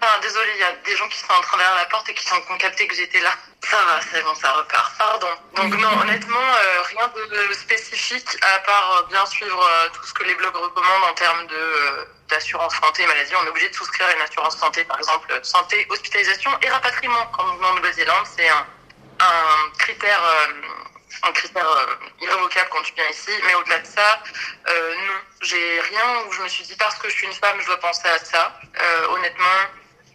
enfin, 0.00 0.18
désolé, 0.22 0.50
il 0.54 0.60
y 0.60 0.64
a 0.64 0.72
des 0.72 0.96
gens 0.96 1.08
qui 1.08 1.18
sont 1.18 1.30
en 1.30 1.40
train 1.42 1.58
derrière 1.58 1.76
la 1.76 1.84
porte 1.86 2.08
et 2.08 2.14
qui 2.14 2.24
sont 2.24 2.40
capté 2.58 2.88
que 2.88 2.94
j'étais 2.94 3.20
là. 3.20 3.34
Ça 3.68 3.76
va, 3.76 4.00
c'est 4.00 4.22
bon, 4.22 4.34
ça 4.34 4.52
repart. 4.52 4.96
Pardon. 4.96 5.28
Donc 5.56 5.74
non, 5.74 5.92
honnêtement, 6.00 6.48
rien 6.90 7.08
de 7.08 7.52
spécifique 7.52 8.38
à 8.56 8.58
part 8.60 9.06
bien 9.10 9.26
suivre 9.26 9.68
tout 9.92 10.04
ce 10.04 10.14
que 10.14 10.24
les 10.24 10.34
blogs 10.36 10.56
recommandent 10.56 11.10
en 11.10 11.14
termes 11.14 11.46
de 11.48 12.08
d'assurance 12.28 12.74
santé 12.74 13.06
maladie, 13.06 13.32
on 13.36 13.46
est 13.46 13.48
obligé 13.48 13.68
de 13.70 13.74
souscrire 13.74 14.06
une 14.14 14.22
assurance 14.22 14.56
santé, 14.56 14.84
par 14.84 14.98
exemple 14.98 15.40
santé, 15.42 15.86
hospitalisation 15.88 16.50
et 16.62 16.68
rapatriement. 16.68 17.26
Quand 17.32 17.44
nous 17.46 17.56
venons 17.56 17.68
en 17.68 17.74
Nouvelle-Zélande, 17.76 18.26
c'est 18.36 18.48
un, 18.48 18.66
un, 19.20 19.70
critère, 19.78 20.22
euh, 20.22 20.46
un 21.22 21.32
critère 21.32 21.68
euh, 21.68 21.94
irrévocable 22.20 22.68
quand 22.70 22.82
tu 22.82 22.94
viens 22.94 23.08
ici. 23.10 23.30
Mais 23.46 23.54
au-delà 23.54 23.78
de 23.78 23.86
ça, 23.86 24.22
euh, 24.68 24.94
non, 24.94 25.14
j'ai 25.42 25.80
rien 25.80 26.26
où 26.26 26.32
je 26.32 26.42
me 26.42 26.48
suis 26.48 26.64
dit 26.64 26.76
parce 26.76 26.96
que 26.96 27.08
je 27.08 27.14
suis 27.14 27.26
une 27.26 27.32
femme, 27.32 27.56
je 27.60 27.66
dois 27.66 27.80
penser 27.80 28.08
à 28.08 28.18
ça. 28.18 28.60
honnêtement, 29.10 29.60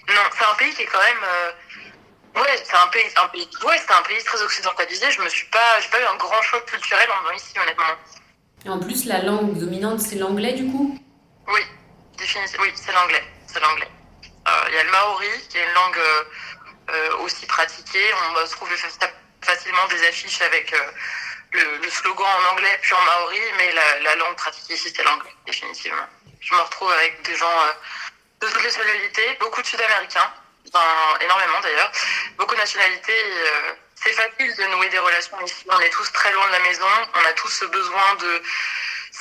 non, 0.09 0.23
c'est 0.37 0.45
un 0.45 0.55
pays 0.55 0.73
qui 0.73 0.83
est 0.83 0.87
quand 0.87 1.01
même 1.01 1.25
Ouais, 2.35 2.57
c'est 2.63 2.75
un 2.75 2.87
pays, 2.87 3.05
un 3.15 3.27
pays, 3.27 3.47
ouais, 3.63 3.77
c'est 3.77 3.93
un 3.93 4.01
pays 4.01 4.23
très 4.23 4.41
occidentalisé. 4.41 5.11
Je 5.11 5.21
me 5.21 5.29
suis 5.29 5.45
pas, 5.47 5.79
j'ai 5.81 5.89
pas 5.89 6.01
eu 6.01 6.05
un 6.05 6.15
grand 6.15 6.41
choc 6.41 6.65
culturel 6.65 7.07
en 7.11 7.21
venant 7.23 7.35
ici, 7.35 7.53
honnêtement. 7.59 7.93
Et 8.65 8.69
en 8.69 8.79
plus, 8.79 9.05
la 9.05 9.21
langue 9.21 9.57
dominante, 9.57 9.99
c'est 9.99 10.15
l'anglais, 10.15 10.53
du 10.53 10.65
coup? 10.65 10.97
Oui, 11.47 11.61
oui, 12.19 12.71
c'est 12.75 12.91
l'anglais. 12.91 13.23
C'est 13.45 13.59
l'anglais. 13.59 13.89
Euh, 14.47 14.51
il 14.69 14.75
y 14.75 14.77
a 14.77 14.83
le 14.83 14.91
maori, 14.91 15.27
qui 15.49 15.57
est 15.57 15.63
une 15.63 15.73
langue 15.73 15.97
euh, 15.97 16.23
euh, 16.89 17.17
aussi 17.23 17.45
pratiquée. 17.45 18.11
On 18.29 18.33
va 18.33 18.47
trouver 18.47 18.75
facilement 19.43 19.87
des 19.87 20.07
affiches 20.07 20.41
avec 20.41 20.73
le, 21.51 21.89
slogan 21.89 22.25
en 22.25 22.51
anglais 22.51 22.79
puis 22.81 22.93
en 22.95 23.01
maori, 23.01 23.39
mais 23.57 23.73
la, 24.01 24.15
langue 24.15 24.35
pratiquée 24.35 24.73
ici, 24.73 24.91
c'est 24.95 25.03
l'anglais, 25.03 25.33
définitivement. 25.45 26.07
Je 26.39 26.53
me 26.53 26.59
retrouve 26.59 26.91
avec 26.91 27.21
des 27.21 27.35
gens 27.35 27.65
de 28.41 28.47
toutes 28.47 28.57
les 28.57 28.63
nationalités, 28.63 29.37
beaucoup 29.39 29.61
de 29.61 29.67
Sud-Américains, 29.67 30.33
énormément 31.21 31.59
d'ailleurs, 31.61 31.91
beaucoup 32.37 32.55
de 32.55 32.59
nationalités. 32.59 33.23
c'est 33.95 34.13
facile 34.13 34.55
de 34.55 34.63
nouer 34.75 34.89
des 34.89 34.99
relations 34.99 35.39
ici. 35.45 35.65
On 35.69 35.79
est 35.79 35.89
tous 35.89 36.11
très 36.11 36.31
loin 36.31 36.47
de 36.47 36.51
la 36.51 36.59
maison. 36.59 36.87
On 37.13 37.25
a 37.25 37.33
tous 37.33 37.49
ce 37.49 37.65
besoin 37.65 38.15
de 38.15 38.41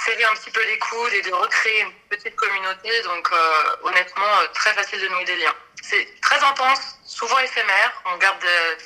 serrer 0.05 0.25
un 0.25 0.35
petit 0.35 0.51
peu 0.51 0.65
les 0.65 0.79
coudes 0.79 1.13
et 1.13 1.23
de 1.23 1.33
recréer 1.33 1.81
une 1.83 1.93
petite 2.09 2.35
communauté. 2.37 3.03
Donc, 3.03 3.29
euh, 3.33 3.77
honnêtement, 3.83 4.39
euh, 4.41 4.47
très 4.55 4.73
facile 4.75 5.01
de 5.01 5.09
nouer 5.09 5.25
des 5.25 5.37
liens. 5.37 5.55
C'est 5.83 6.09
très 6.21 6.43
intense, 6.43 6.99
souvent 7.05 7.39
éphémère. 7.39 7.93
On 8.07 8.17
garde, 8.17 8.43
euh, 8.45 8.77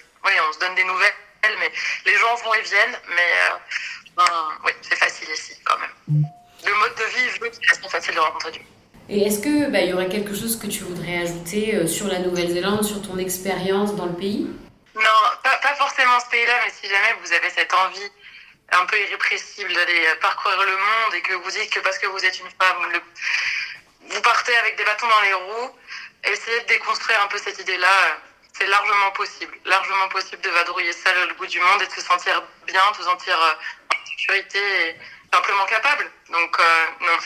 on 0.49 0.53
se 0.53 0.59
donne 0.59 0.75
des 0.75 0.85
nouvelles, 0.85 1.15
mais 1.43 1.71
les 2.05 2.19
gens 2.19 2.35
vont 2.37 2.55
et 2.55 2.63
viennent. 2.63 2.99
Mais 3.09 3.59
ben, 4.17 4.25
oui, 4.65 4.73
c'est 4.83 4.97
facile 4.97 5.29
ici 5.33 5.55
quand 5.65 5.79
même. 5.79 6.25
Le 6.65 6.75
mode 6.75 6.95
de 6.95 7.05
vie 7.17 7.39
veut 7.39 7.49
qu'il 7.49 7.91
facile 7.91 8.15
de 8.15 8.21
rencontrer 8.21 8.53
du 8.53 8.61
et 9.09 9.23
est-ce 9.23 9.39
que 9.39 9.71
bah, 9.71 9.79
y 9.83 9.93
aurait 9.93 10.09
quelque 10.09 10.35
chose 10.35 10.59
que 10.59 10.67
tu 10.67 10.83
voudrais 10.83 11.19
ajouter 11.19 11.87
sur 11.87 12.09
la 12.09 12.19
Nouvelle-Zélande, 12.19 12.85
sur 12.85 13.01
ton 13.03 13.19
expérience 13.19 13.95
dans 13.95 14.07
le 14.07 14.15
pays? 14.15 14.51
Non, 14.97 15.21
pas, 15.45 15.59
pas 15.59 15.75
forcément 15.77 16.19
ce 16.19 16.29
pays-là, 16.31 16.55
mais 16.65 16.73
si 16.73 16.89
jamais 16.89 17.15
vous 17.23 17.33
avez 17.33 17.51
cette 17.51 17.73
envie 17.73 18.11
un 18.73 18.85
peu 18.87 18.99
irrépressible 18.99 19.73
d'aller 19.73 20.03
parcourir 20.21 20.59
le 20.59 20.73
monde 20.73 21.15
et 21.15 21.23
que 21.23 21.35
vous 21.35 21.51
dites 21.51 21.71
que 21.71 21.81
parce 21.81 21.99
que 21.99 22.07
vous 22.09 22.25
êtes 22.25 22.41
une 22.41 22.51
femme, 22.61 23.01
vous 24.09 24.23
partez 24.23 24.57
avec 24.57 24.77
des 24.77 24.85
bâtons 24.85 25.07
dans 25.09 25.21
les 25.21 25.35
roues, 25.35 25.71
essayez 26.25 26.61
de 26.63 26.67
déconstruire 26.67 27.23
un 27.23 27.29
peu 27.29 27.39
cette 27.39 27.59
idée-là. 27.61 28.19
C'est 28.59 28.67
largement 28.67 29.11
possible, 29.13 29.57
largement 29.65 30.09
possible 30.09 30.41
de 30.43 30.51
vadrouiller 30.51 30.93
seul 30.93 31.29
le 31.29 31.35
bout 31.35 31.47
du 31.47 31.61
monde 31.61 31.83
et 31.83 31.87
de 31.87 31.93
se 31.93 32.01
sentir 32.01 32.43
bien, 32.67 32.91
de 32.93 32.97
se 32.97 33.03
sentir 33.03 33.39
euh, 33.39 33.53
en 33.95 34.07
sécurité 34.07 34.59
et 34.59 34.97
simplement 35.33 35.67
capable. 35.67 36.11
Donc 36.31 36.59
euh, 36.59 36.87
non, 37.01 37.19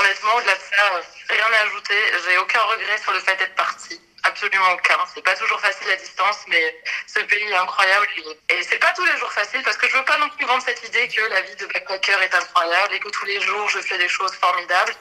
honnêtement, 0.00 0.34
au-delà 0.36 0.54
de 0.54 0.60
ça, 0.60 0.94
euh, 0.94 1.02
rien 1.28 1.46
à 1.52 1.66
ajouter. 1.66 2.00
J'ai 2.24 2.38
aucun 2.38 2.60
regret 2.60 2.98
sur 2.98 3.12
le 3.12 3.20
fait 3.20 3.36
d'être 3.36 3.54
partie 3.54 4.00
absolument 4.24 4.72
aucun. 4.72 4.98
C'est 5.14 5.22
pas 5.22 5.36
toujours 5.36 5.60
facile 5.60 5.90
à 5.90 5.96
distance, 5.96 6.38
mais 6.48 6.82
ce 7.06 7.20
pays 7.20 7.44
est 7.44 7.56
incroyable. 7.56 8.06
Et 8.48 8.62
c'est 8.62 8.78
pas 8.78 8.92
tous 8.92 9.04
les 9.04 9.16
jours 9.16 9.32
facile 9.32 9.62
parce 9.62 9.76
que 9.76 9.88
je 9.88 9.96
veux 9.96 10.04
pas 10.04 10.18
non 10.18 10.28
plus 10.30 10.46
vendre 10.46 10.62
cette 10.62 10.82
idée 10.86 11.08
que 11.08 11.20
la 11.22 11.40
vie 11.42 11.56
de 11.56 11.66
backpacker 11.66 12.22
est 12.22 12.34
incroyable 12.34 12.94
et 12.94 13.00
que 13.00 13.08
tous 13.08 13.24
les 13.26 13.40
jours 13.40 13.68
je 13.68 13.80
fais 13.80 13.98
des 13.98 14.08
choses 14.08 14.34
formidables. 14.34 14.94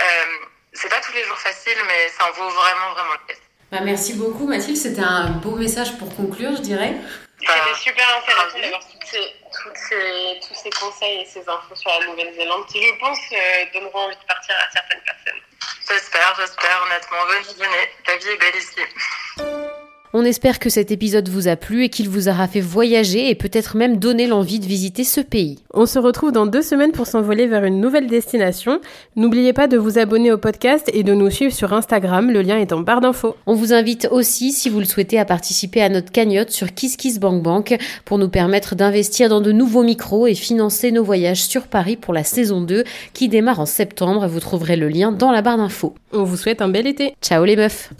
Euh, 0.00 0.38
c'est 0.72 0.88
pas 0.88 1.00
tous 1.00 1.12
les 1.12 1.24
jours 1.24 1.38
facile, 1.38 1.78
mais 1.86 2.08
ça 2.10 2.26
en 2.26 2.32
vaut 2.32 2.50
vraiment, 2.50 2.92
vraiment 2.92 3.14
le. 3.28 3.45
Bah, 3.70 3.80
merci 3.82 4.14
beaucoup 4.14 4.46
Mathilde, 4.46 4.76
c'était 4.76 5.02
un 5.02 5.30
beau 5.30 5.56
message 5.56 5.98
pour 5.98 6.14
conclure, 6.14 6.54
je 6.56 6.62
dirais. 6.62 6.94
C'était 7.38 7.74
super 7.74 8.06
intéressant 8.18 8.58
d'avoir 8.58 8.80
tous 8.80 10.54
ces 10.54 10.70
conseils 10.70 11.20
et 11.20 11.26
ces 11.26 11.40
infos 11.40 11.74
sur 11.74 11.90
la 12.00 12.06
Nouvelle-Zélande 12.06 12.66
qui, 12.66 12.82
je 12.82 12.98
pense, 12.98 13.18
euh, 13.32 13.64
donneront 13.74 14.06
envie 14.06 14.16
de 14.16 14.26
partir 14.26 14.54
à 14.56 14.70
certaines 14.72 15.02
personnes. 15.02 15.40
J'espère, 15.88 16.34
j'espère, 16.38 16.82
honnêtement. 16.84 17.18
Bonne 17.26 17.44
journée. 17.44 17.90
La 18.06 18.16
vie 18.16 18.28
est 18.28 18.36
belle 18.36 18.56
ici. 18.56 19.45
On 20.12 20.24
espère 20.24 20.58
que 20.58 20.70
cet 20.70 20.90
épisode 20.90 21.28
vous 21.28 21.48
a 21.48 21.56
plu 21.56 21.84
et 21.84 21.88
qu'il 21.88 22.08
vous 22.08 22.28
aura 22.28 22.48
fait 22.48 22.60
voyager 22.60 23.28
et 23.28 23.34
peut-être 23.34 23.76
même 23.76 23.98
donner 23.98 24.26
l'envie 24.26 24.60
de 24.60 24.66
visiter 24.66 25.04
ce 25.04 25.20
pays. 25.20 25.58
On 25.74 25.86
se 25.86 25.98
retrouve 25.98 26.32
dans 26.32 26.46
deux 26.46 26.62
semaines 26.62 26.92
pour 26.92 27.06
s'envoler 27.06 27.46
vers 27.46 27.64
une 27.64 27.80
nouvelle 27.80 28.06
destination. 28.06 28.80
N'oubliez 29.16 29.52
pas 29.52 29.66
de 29.66 29.76
vous 29.76 29.98
abonner 29.98 30.32
au 30.32 30.38
podcast 30.38 30.90
et 30.92 31.02
de 31.02 31.12
nous 31.12 31.30
suivre 31.30 31.52
sur 31.52 31.72
Instagram, 31.72 32.30
le 32.30 32.42
lien 32.42 32.58
est 32.58 32.72
en 32.72 32.80
barre 32.80 33.00
d'infos. 33.00 33.36
On 33.46 33.54
vous 33.54 33.72
invite 33.72 34.08
aussi, 34.10 34.52
si 34.52 34.68
vous 34.68 34.78
le 34.78 34.84
souhaitez, 34.84 35.18
à 35.18 35.24
participer 35.24 35.82
à 35.82 35.88
notre 35.88 36.12
cagnotte 36.12 36.50
sur 36.50 36.72
KissKissBankBank 36.72 37.78
pour 38.04 38.18
nous 38.18 38.28
permettre 38.28 38.74
d'investir 38.74 39.28
dans 39.28 39.40
de 39.40 39.52
nouveaux 39.52 39.82
micros 39.82 40.26
et 40.26 40.34
financer 40.34 40.92
nos 40.92 41.04
voyages 41.04 41.42
sur 41.42 41.66
Paris 41.66 41.96
pour 41.96 42.14
la 42.14 42.24
saison 42.24 42.60
2 42.60 42.84
qui 43.12 43.28
démarre 43.28 43.60
en 43.60 43.66
septembre. 43.66 44.26
Vous 44.26 44.40
trouverez 44.40 44.76
le 44.76 44.88
lien 44.88 45.12
dans 45.12 45.32
la 45.32 45.42
barre 45.42 45.58
d'infos. 45.58 45.94
On 46.12 46.24
vous 46.24 46.36
souhaite 46.36 46.62
un 46.62 46.68
bel 46.68 46.86
été. 46.86 47.14
Ciao 47.20 47.44
les 47.44 47.56
meufs 47.56 47.90